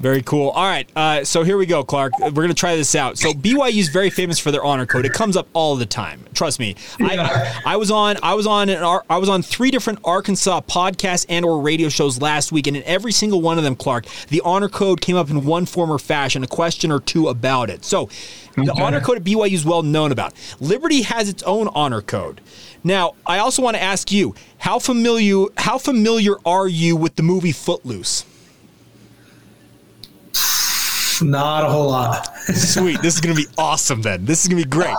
Very 0.00 0.22
cool. 0.22 0.50
All 0.50 0.64
right, 0.64 0.88
uh, 0.96 1.24
so 1.24 1.44
here 1.44 1.56
we 1.56 1.64
go, 1.66 1.84
Clark. 1.84 2.12
We're 2.18 2.30
gonna 2.30 2.54
try 2.54 2.74
this 2.74 2.94
out. 2.94 3.18
So 3.18 3.32
BYU 3.32 3.78
is 3.78 3.88
very 3.88 4.10
famous 4.10 4.38
for 4.38 4.50
their 4.50 4.64
honor 4.64 4.84
code. 4.84 5.06
It 5.06 5.12
comes 5.12 5.36
up 5.36 5.46
all 5.52 5.76
the 5.76 5.86
time. 5.86 6.24
Trust 6.34 6.58
me. 6.58 6.74
I, 7.00 7.60
I 7.64 7.76
was 7.76 7.90
on 7.90 8.16
I 8.22 8.34
was 8.34 8.46
on 8.46 8.68
an, 8.68 8.82
I 9.08 9.18
was 9.18 9.28
on 9.28 9.42
three 9.42 9.70
different 9.70 10.00
Arkansas 10.04 10.62
podcasts 10.62 11.24
and 11.28 11.44
or 11.44 11.60
radio 11.60 11.88
shows 11.88 12.20
last 12.20 12.50
week, 12.50 12.66
and 12.66 12.76
in 12.76 12.82
every 12.82 13.12
single 13.12 13.40
one 13.40 13.58
of 13.58 13.64
them, 13.64 13.76
Clark, 13.76 14.06
the 14.28 14.40
honor 14.44 14.68
code 14.68 15.00
came 15.00 15.16
up 15.16 15.30
in 15.30 15.44
one 15.44 15.66
form 15.66 15.92
or 15.92 15.98
fashion, 16.00 16.42
a 16.42 16.48
question 16.48 16.90
or 16.90 16.98
two 16.98 17.28
about 17.28 17.70
it. 17.70 17.84
So 17.84 18.08
the 18.56 18.72
honor 18.80 19.00
code 19.00 19.18
at 19.18 19.24
BYU 19.24 19.52
is 19.52 19.64
well 19.64 19.82
known 19.82 20.10
about. 20.10 20.34
Liberty 20.60 21.02
has 21.02 21.28
its 21.28 21.42
own 21.44 21.68
honor 21.68 22.02
code. 22.02 22.40
Now, 22.84 23.14
I 23.24 23.38
also 23.38 23.62
want 23.62 23.76
to 23.76 23.82
ask 23.82 24.10
you, 24.10 24.34
how 24.58 24.78
familiar 24.80 25.46
how 25.56 25.78
familiar 25.78 26.34
are 26.44 26.66
you 26.66 26.96
with 26.96 27.14
the 27.16 27.22
movie 27.22 27.52
Footloose? 27.52 28.24
Not 31.22 31.64
a 31.64 31.68
whole 31.68 31.88
lot. 31.88 32.36
Sweet. 32.46 33.00
This 33.02 33.14
is 33.14 33.20
going 33.20 33.34
to 33.34 33.42
be 33.42 33.48
awesome 33.56 34.02
then. 34.02 34.24
This 34.24 34.42
is 34.42 34.48
going 34.48 34.62
to 34.62 34.68
be 34.68 34.70
great. 34.70 34.96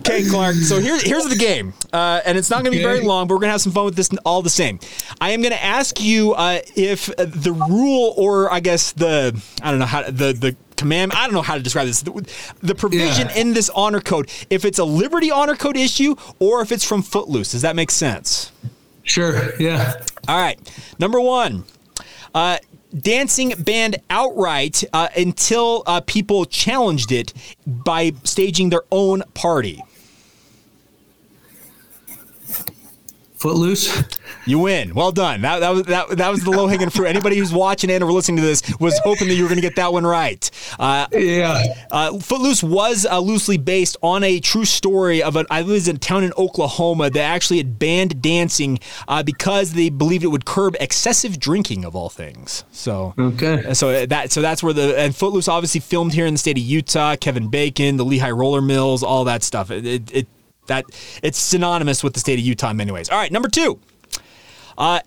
Okay, 0.00 0.28
Clark. 0.28 0.54
So 0.56 0.80
here, 0.80 0.98
here's 0.98 1.26
the 1.26 1.36
game. 1.36 1.74
Uh, 1.92 2.20
and 2.24 2.38
it's 2.38 2.50
not 2.50 2.62
going 2.62 2.72
to 2.72 2.78
be 2.78 2.82
very 2.82 3.00
long, 3.00 3.26
but 3.26 3.34
we're 3.34 3.40
going 3.40 3.48
to 3.48 3.52
have 3.52 3.60
some 3.60 3.72
fun 3.72 3.84
with 3.84 3.96
this 3.96 4.10
all 4.24 4.42
the 4.42 4.50
same. 4.50 4.78
I 5.20 5.30
am 5.30 5.42
going 5.42 5.52
to 5.52 5.62
ask 5.62 6.00
you 6.00 6.32
uh, 6.34 6.60
if 6.76 7.06
the 7.16 7.52
rule 7.52 8.14
or 8.16 8.52
I 8.52 8.60
guess 8.60 8.92
the, 8.92 9.40
I 9.62 9.70
don't 9.70 9.80
know 9.80 9.86
how, 9.86 10.02
the, 10.04 10.32
the, 10.32 10.56
command. 10.76 11.12
I 11.12 11.26
don't 11.26 11.34
know 11.34 11.42
how 11.42 11.56
to 11.56 11.62
describe 11.62 11.86
this. 11.86 12.00
The, 12.00 12.26
the 12.62 12.74
provision 12.74 13.28
yeah. 13.28 13.36
in 13.36 13.52
this 13.52 13.68
honor 13.68 14.00
code, 14.00 14.30
if 14.48 14.64
it's 14.64 14.78
a 14.78 14.84
Liberty 14.84 15.30
honor 15.30 15.54
code 15.54 15.76
issue 15.76 16.16
or 16.38 16.62
if 16.62 16.72
it's 16.72 16.84
from 16.84 17.02
Footloose. 17.02 17.52
Does 17.52 17.60
that 17.62 17.76
make 17.76 17.90
sense? 17.90 18.50
Sure. 19.02 19.54
Yeah. 19.60 20.02
All 20.26 20.40
right. 20.40 20.58
Number 20.98 21.20
one. 21.20 21.64
Uh, 22.34 22.58
dancing 22.98 23.54
banned 23.58 23.96
outright 24.08 24.84
uh, 24.92 25.08
until 25.16 25.82
uh, 25.86 26.00
people 26.02 26.44
challenged 26.44 27.12
it 27.12 27.32
by 27.66 28.12
staging 28.24 28.70
their 28.70 28.82
own 28.90 29.22
party. 29.34 29.82
Footloose. 33.40 34.04
You 34.44 34.58
win. 34.58 34.94
Well 34.94 35.12
done. 35.12 35.40
That, 35.40 35.60
that 35.60 35.70
was 35.70 35.82
that, 35.84 36.08
that 36.18 36.28
was 36.28 36.44
the 36.44 36.50
low 36.50 36.66
hanging 36.66 36.90
fruit. 36.90 37.06
Anybody 37.06 37.38
who's 37.38 37.52
watching 37.52 37.90
and 37.90 38.04
or 38.04 38.12
listening 38.12 38.36
to 38.36 38.42
this 38.42 38.62
was 38.78 38.98
hoping 38.98 39.28
that 39.28 39.34
you 39.34 39.42
were 39.42 39.48
going 39.48 39.60
to 39.60 39.66
get 39.66 39.76
that 39.76 39.92
one 39.92 40.06
right. 40.06 40.50
Uh, 40.78 41.06
yeah. 41.12 41.62
Uh, 41.90 42.18
Footloose 42.18 42.62
was 42.62 43.06
uh, 43.10 43.18
loosely 43.18 43.56
based 43.56 43.96
on 44.02 44.24
a 44.24 44.40
true 44.40 44.66
story 44.66 45.22
of 45.22 45.36
an 45.36 45.46
I 45.50 45.62
was 45.62 45.88
in 45.88 45.96
a 45.96 45.98
town 45.98 46.24
in 46.24 46.32
Oklahoma 46.36 47.08
that 47.10 47.20
actually 47.20 47.58
had 47.58 47.78
banned 47.78 48.20
dancing 48.20 48.78
uh, 49.08 49.22
because 49.22 49.72
they 49.72 49.88
believed 49.88 50.24
it 50.24 50.28
would 50.28 50.44
curb 50.44 50.76
excessive 50.78 51.38
drinking 51.38 51.86
of 51.86 51.96
all 51.96 52.10
things. 52.10 52.64
So 52.72 53.14
okay. 53.18 53.72
So 53.72 54.04
that 54.04 54.32
so 54.32 54.42
that's 54.42 54.62
where 54.62 54.74
the 54.74 54.98
and 54.98 55.16
Footloose 55.16 55.48
obviously 55.48 55.80
filmed 55.80 56.12
here 56.12 56.26
in 56.26 56.34
the 56.34 56.38
state 56.38 56.58
of 56.58 56.64
Utah. 56.64 57.16
Kevin 57.16 57.48
Bacon, 57.48 57.96
the 57.96 58.04
Lehi 58.04 58.36
Roller 58.36 58.60
Mills, 58.60 59.02
all 59.02 59.24
that 59.24 59.42
stuff. 59.42 59.70
It, 59.70 59.86
it, 59.86 60.14
it 60.14 60.28
that 60.66 60.84
it's 61.22 61.38
synonymous 61.38 62.02
with 62.02 62.14
the 62.14 62.20
state 62.20 62.38
of 62.38 62.44
Utah 62.44 62.70
in 62.70 62.76
many 62.76 62.92
ways. 62.92 63.08
All 63.08 63.18
right, 63.18 63.32
number 63.32 63.48
two. 63.48 63.80
Uh, 64.78 65.00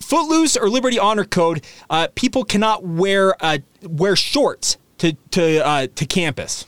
Footloose 0.00 0.56
or 0.56 0.68
Liberty 0.68 0.98
Honor 0.98 1.24
Code, 1.24 1.64
uh, 1.90 2.08
people 2.14 2.44
cannot 2.44 2.84
wear 2.84 3.34
uh, 3.42 3.58
wear 3.82 4.14
shorts 4.16 4.76
to 4.98 5.14
to 5.30 5.66
uh, 5.66 5.86
to 5.94 6.06
campus. 6.06 6.64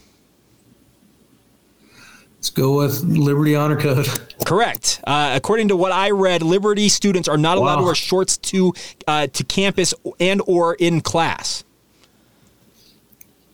Let's 2.39 2.51
go 2.51 2.77
with 2.77 3.03
Liberty 3.03 3.57
Honor 3.57 3.77
Code. 3.77 4.07
Correct. 4.45 5.01
Uh, 5.05 5.33
according 5.35 5.69
to 5.69 5.77
what 5.77 5.91
I 5.91 6.11
read, 6.11 6.43
Liberty 6.43 6.89
students 6.89 7.29
are 7.29 7.37
not 7.37 7.59
allowed 7.59 7.77
wow. 7.77 7.81
to 7.81 7.85
wear 7.87 7.95
shorts 7.95 8.39
to 8.39 8.73
uh, 9.07 9.27
to 9.27 9.45
campus 9.45 9.93
and 10.21 10.41
or 10.47 10.75
in 10.75 11.01
class. 11.01 11.65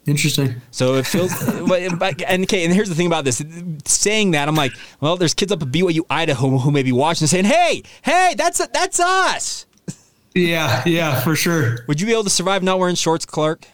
Interesting. 0.06 0.60
So 0.70 0.94
it 0.94 1.06
feels, 1.06 1.32
but, 1.68 2.20
and 2.22 2.42
okay, 2.44 2.64
and 2.64 2.74
here's 2.74 2.88
the 2.88 2.94
thing 2.94 3.06
about 3.06 3.24
this: 3.24 3.42
saying 3.86 4.32
that, 4.32 4.48
I'm 4.48 4.54
like, 4.54 4.72
well, 5.00 5.16
there's 5.16 5.34
kids 5.34 5.50
up 5.50 5.62
at 5.62 5.68
BYU 5.68 6.00
Idaho 6.10 6.58
who 6.58 6.70
may 6.70 6.82
be 6.82 6.92
watching, 6.92 7.26
saying, 7.26 7.46
"Hey, 7.46 7.82
hey, 8.02 8.34
that's 8.36 8.64
that's 8.68 9.00
us." 9.00 9.66
Yeah, 10.34 10.82
yeah, 10.84 11.20
for 11.20 11.36
sure. 11.36 11.84
Would 11.86 12.00
you 12.00 12.06
be 12.06 12.12
able 12.12 12.24
to 12.24 12.30
survive 12.30 12.62
not 12.62 12.78
wearing 12.78 12.96
shorts, 12.96 13.24
Clark? 13.24 13.66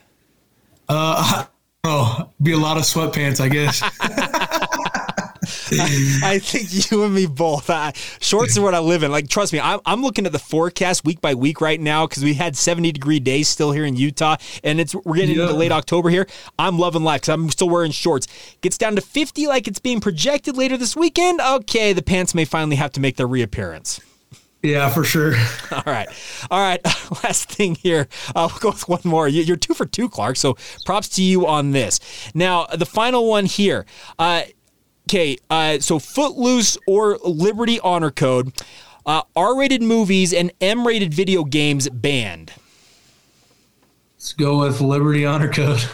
Uh, 0.89 1.47
oh, 1.85 2.31
be 2.41 2.53
a 2.53 2.59
lot 2.59 2.77
of 2.77 2.85
sweatpants, 2.85 3.41
I 3.41 3.49
guess. 3.49 3.83
I 6.23 6.39
think 6.39 6.91
you 6.91 7.05
and 7.05 7.15
me 7.15 7.27
both. 7.27 7.71
Shorts 8.23 8.59
are 8.59 8.63
what 8.63 8.75
I 8.75 8.79
live 8.79 9.03
in. 9.03 9.11
Like, 9.11 9.29
trust 9.29 9.53
me, 9.53 9.61
I'm, 9.61 9.81
I'm 9.87 10.03
looking 10.03 10.27
at 10.27 10.33
the 10.33 10.39
forecast 10.39 11.05
week 11.05 11.21
by 11.21 11.35
week 11.35 11.61
right 11.61 11.81
now 11.81 12.07
because 12.07 12.25
we 12.25 12.35
had 12.35 12.57
70 12.57 12.93
degree 12.93 13.21
days 13.21 13.49
still 13.49 13.73
here 13.73 13.85
in 13.85 13.97
Utah, 13.97 14.37
and 14.65 14.81
it's 14.81 14.95
we're 14.95 15.17
getting 15.17 15.37
yeah. 15.37 15.43
into 15.43 15.55
late 15.55 15.73
October 15.73 16.11
here. 16.11 16.27
I'm 16.59 16.79
loving 16.79 17.05
life 17.05 17.23
because 17.23 17.35
I'm 17.35 17.51
still 17.51 17.69
wearing 17.69 17.93
shorts. 17.93 18.27
Gets 18.61 18.79
down 18.79 18.97
to 18.97 19.03
50 19.03 19.47
like 19.47 19.69
it's 19.69 19.81
being 19.81 20.01
projected 20.01 20.57
later 20.57 20.77
this 20.77 20.97
weekend. 20.97 21.41
Okay, 21.41 21.93
the 21.93 22.03
pants 22.03 22.35
may 22.35 22.45
finally 22.45 22.77
have 22.77 22.93
to 22.93 23.01
make 23.01 23.17
their 23.17 23.29
reappearance. 23.29 24.01
Yeah, 24.63 24.91
for 24.91 25.05
sure. 25.05 25.35
All 25.73 25.83
right. 25.87 26.09
All 26.51 26.61
right. 26.61 26.81
Last 27.25 27.51
thing 27.51 27.77
here. 27.77 28.09
Uh, 28.35 28.49
we'll 28.51 28.61
go 28.61 28.71
with 28.71 28.89
one 28.89 29.01
more. 29.05 29.27
You're 29.27 29.57
two 29.57 29.75
for 29.75 29.87
two, 29.87 30.09
Clark. 30.09 30.37
So 30.37 30.57
props 30.85 31.09
to 31.11 31.23
you 31.23 31.47
on 31.47 31.71
this. 31.71 32.01
Now, 32.35 32.67
the 32.67 32.87
final 32.87 33.29
one 33.29 33.47
here. 33.47 33.87
Uh, 34.19 34.43
Okay, 35.11 35.39
uh, 35.51 35.81
so 35.81 35.99
Footloose 35.99 36.79
or 36.87 37.19
Liberty 37.25 37.81
Honor 37.81 38.13
Code, 38.13 38.53
uh, 39.05 39.23
R-rated 39.35 39.83
movies 39.83 40.33
and 40.33 40.53
M-rated 40.61 41.13
video 41.13 41.43
games 41.43 41.89
banned. 41.89 42.53
Let's 44.15 44.33
go 44.35 44.61
with 44.61 44.81
Liberty 44.81 45.27
Honor 45.27 45.53
Code. 45.53 45.85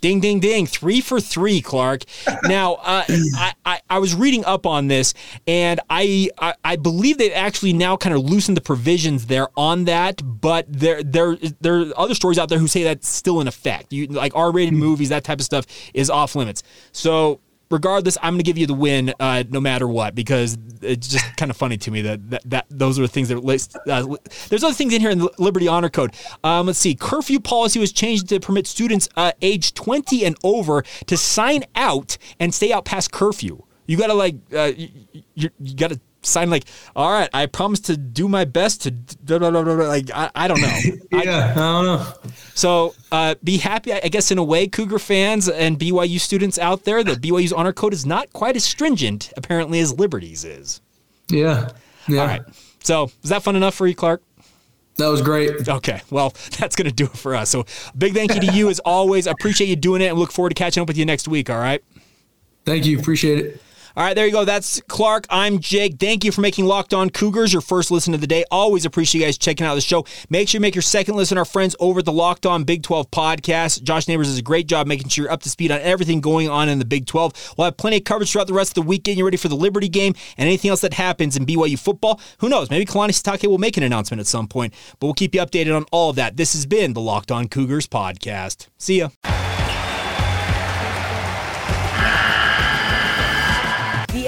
Ding, 0.00 0.20
ding, 0.20 0.38
ding. 0.38 0.66
Three 0.66 1.00
for 1.00 1.20
three, 1.20 1.60
Clark. 1.60 2.04
Now, 2.44 2.74
uh, 2.74 3.04
I, 3.08 3.52
I, 3.66 3.80
I, 3.90 3.98
was 3.98 4.14
reading 4.14 4.44
up 4.44 4.64
on 4.64 4.86
this, 4.86 5.12
and 5.48 5.80
I, 5.90 6.28
I, 6.38 6.54
I 6.62 6.76
believe 6.76 7.18
they've 7.18 7.32
actually 7.34 7.72
now 7.72 7.96
kind 7.96 8.14
of 8.14 8.22
loosened 8.22 8.56
the 8.56 8.62
provisions 8.62 9.26
there 9.26 9.48
on 9.56 9.86
that, 9.86 10.22
but 10.24 10.66
there, 10.68 11.02
there, 11.02 11.36
there 11.60 11.80
are 11.80 11.92
other 11.96 12.14
stories 12.14 12.38
out 12.38 12.48
there 12.48 12.60
who 12.60 12.68
say 12.68 12.84
that's 12.84 13.08
still 13.08 13.40
in 13.40 13.48
effect. 13.48 13.92
You, 13.92 14.06
like 14.06 14.36
R 14.36 14.52
rated 14.52 14.74
movies, 14.74 15.08
that 15.08 15.24
type 15.24 15.40
of 15.40 15.44
stuff 15.44 15.66
is 15.94 16.08
off 16.10 16.36
limits. 16.36 16.62
So 16.92 17.40
regardless, 17.72 18.16
I'm 18.22 18.34
going 18.34 18.38
to 18.38 18.44
give 18.44 18.58
you 18.58 18.66
the 18.66 18.74
win 18.74 19.12
uh, 19.18 19.42
no 19.48 19.60
matter 19.60 19.88
what 19.88 20.14
because 20.14 20.56
it's 20.80 21.08
just 21.08 21.36
kind 21.36 21.50
of 21.50 21.56
funny 21.56 21.76
to 21.78 21.90
me 21.90 22.02
that, 22.02 22.30
that, 22.30 22.42
that 22.44 22.66
those 22.70 22.98
are 22.98 23.02
the 23.02 23.08
things 23.08 23.28
that 23.30 23.42
list. 23.42 23.76
Uh, 23.88 24.16
there's 24.48 24.62
other 24.62 24.74
things 24.74 24.94
in 24.94 25.00
here 25.00 25.10
in 25.10 25.18
the 25.18 25.30
Liberty 25.38 25.66
Honor 25.66 25.88
Code. 25.88 26.14
Um, 26.44 26.66
let's 26.66 26.78
see. 26.78 26.94
Curfew 26.94 27.40
policy 27.40 27.80
was 27.80 27.92
changed 27.92 28.28
to 28.28 28.38
permit 28.38 28.66
students 28.66 29.08
uh, 29.16 29.32
age 29.40 29.74
20 29.74 30.24
and 30.24 30.36
over 30.44 30.82
to 31.06 31.16
sign 31.16 31.64
out 31.74 32.18
and 32.38 32.54
stay 32.54 32.72
out 32.72 32.84
past 32.84 33.10
curfew. 33.10 33.64
You 33.86 33.96
got 33.96 34.08
to 34.08 34.14
like 34.14 34.36
uh, 34.54 34.72
you, 34.76 35.50
you 35.58 35.74
got 35.74 35.90
to 35.90 36.00
sign 36.22 36.50
like, 36.50 36.64
all 36.94 37.10
right, 37.10 37.28
I 37.32 37.46
promise 37.46 37.80
to 37.80 37.96
do 37.96 38.28
my 38.28 38.44
best 38.44 38.82
to 38.82 38.92
blah, 38.92 39.38
blah, 39.38 39.50
blah, 39.50 39.72
like 39.74 40.10
I, 40.14 40.30
I 40.34 40.48
don't 40.48 40.60
know. 40.60 40.78
yeah, 41.12 41.48
I, 41.48 41.50
I, 41.50 41.54
don't 41.54 41.84
know. 41.84 42.12
So 42.54 42.94
uh, 43.10 43.34
be 43.42 43.58
happy, 43.58 43.92
I 43.92 44.08
guess, 44.08 44.30
in 44.30 44.38
a 44.38 44.44
way, 44.44 44.68
Cougar 44.68 44.98
fans 44.98 45.48
and 45.48 45.78
BYU 45.78 46.20
students 46.20 46.58
out 46.58 46.84
there, 46.84 47.02
that 47.04 47.20
BYU's 47.20 47.52
honor 47.52 47.72
code 47.72 47.92
is 47.92 48.06
not 48.06 48.32
quite 48.32 48.56
as 48.56 48.64
stringent 48.64 49.32
apparently 49.36 49.80
as 49.80 49.98
Liberty's 49.98 50.44
is. 50.44 50.80
Yeah. 51.28 51.70
Yeah. 52.08 52.20
All 52.20 52.26
right. 52.26 52.42
So 52.82 53.10
is 53.22 53.30
that 53.30 53.42
fun 53.42 53.56
enough 53.56 53.74
for 53.74 53.86
you, 53.86 53.94
Clark? 53.94 54.22
That 54.96 55.08
was 55.08 55.22
great. 55.22 55.68
Okay. 55.68 56.02
Well, 56.10 56.34
that's 56.58 56.76
going 56.76 56.88
to 56.88 56.94
do 56.94 57.04
it 57.04 57.16
for 57.16 57.34
us. 57.34 57.50
So 57.50 57.64
big 57.96 58.14
thank 58.14 58.34
you 58.34 58.40
to 58.40 58.52
you 58.52 58.68
as 58.68 58.78
always. 58.80 59.26
I 59.26 59.32
appreciate 59.32 59.68
you 59.68 59.76
doing 59.76 60.02
it 60.02 60.06
and 60.06 60.18
look 60.18 60.32
forward 60.32 60.50
to 60.50 60.54
catching 60.54 60.80
up 60.80 60.88
with 60.88 60.98
you 60.98 61.06
next 61.06 61.28
week. 61.28 61.50
All 61.50 61.58
right. 61.58 61.82
Thank 62.64 62.86
you. 62.86 62.98
Appreciate 62.98 63.38
it. 63.38 63.62
All 63.94 64.02
right, 64.02 64.14
there 64.14 64.24
you 64.24 64.32
go. 64.32 64.46
That's 64.46 64.80
Clark. 64.82 65.26
I'm 65.28 65.58
Jake. 65.58 65.98
Thank 65.98 66.24
you 66.24 66.32
for 66.32 66.40
making 66.40 66.64
Locked 66.64 66.94
On 66.94 67.10
Cougars 67.10 67.52
your 67.52 67.60
first 67.60 67.90
listen 67.90 68.14
of 68.14 68.22
the 68.22 68.26
day. 68.26 68.42
Always 68.50 68.86
appreciate 68.86 69.20
you 69.20 69.26
guys 69.26 69.36
checking 69.36 69.66
out 69.66 69.74
the 69.74 69.82
show. 69.82 70.06
Make 70.30 70.48
sure 70.48 70.58
you 70.58 70.62
make 70.62 70.74
your 70.74 70.80
second 70.80 71.16
listen 71.16 71.36
our 71.36 71.44
friends 71.44 71.76
over 71.78 71.98
at 71.98 72.06
the 72.06 72.12
Locked 72.12 72.46
On 72.46 72.64
Big 72.64 72.82
12 72.82 73.10
podcast. 73.10 73.82
Josh 73.82 74.08
Neighbors 74.08 74.28
does 74.28 74.38
a 74.38 74.42
great 74.42 74.66
job 74.66 74.86
making 74.86 75.08
sure 75.08 75.24
you're 75.24 75.32
up 75.32 75.42
to 75.42 75.50
speed 75.50 75.70
on 75.70 75.80
everything 75.80 76.22
going 76.22 76.48
on 76.48 76.70
in 76.70 76.78
the 76.78 76.86
Big 76.86 77.04
12. 77.04 77.54
We'll 77.58 77.66
have 77.66 77.76
plenty 77.76 77.98
of 77.98 78.04
coverage 78.04 78.32
throughout 78.32 78.46
the 78.46 78.54
rest 78.54 78.70
of 78.70 78.82
the 78.82 78.88
weekend. 78.88 79.18
You're 79.18 79.26
ready 79.26 79.36
for 79.36 79.48
the 79.48 79.56
Liberty 79.56 79.90
game 79.90 80.14
and 80.38 80.46
anything 80.46 80.70
else 80.70 80.80
that 80.80 80.94
happens 80.94 81.36
in 81.36 81.44
BYU 81.44 81.78
football. 81.78 82.18
Who 82.38 82.48
knows? 82.48 82.70
Maybe 82.70 82.86
Kalani 82.86 83.10
Sitake 83.10 83.46
will 83.46 83.58
make 83.58 83.76
an 83.76 83.82
announcement 83.82 84.20
at 84.20 84.26
some 84.26 84.48
point, 84.48 84.72
but 85.00 85.06
we'll 85.06 85.14
keep 85.14 85.34
you 85.34 85.42
updated 85.42 85.76
on 85.76 85.84
all 85.92 86.08
of 86.08 86.16
that. 86.16 86.38
This 86.38 86.54
has 86.54 86.64
been 86.64 86.94
the 86.94 87.00
Locked 87.02 87.30
On 87.30 87.46
Cougars 87.46 87.86
podcast. 87.86 88.68
See 88.78 89.00
ya. 89.00 89.41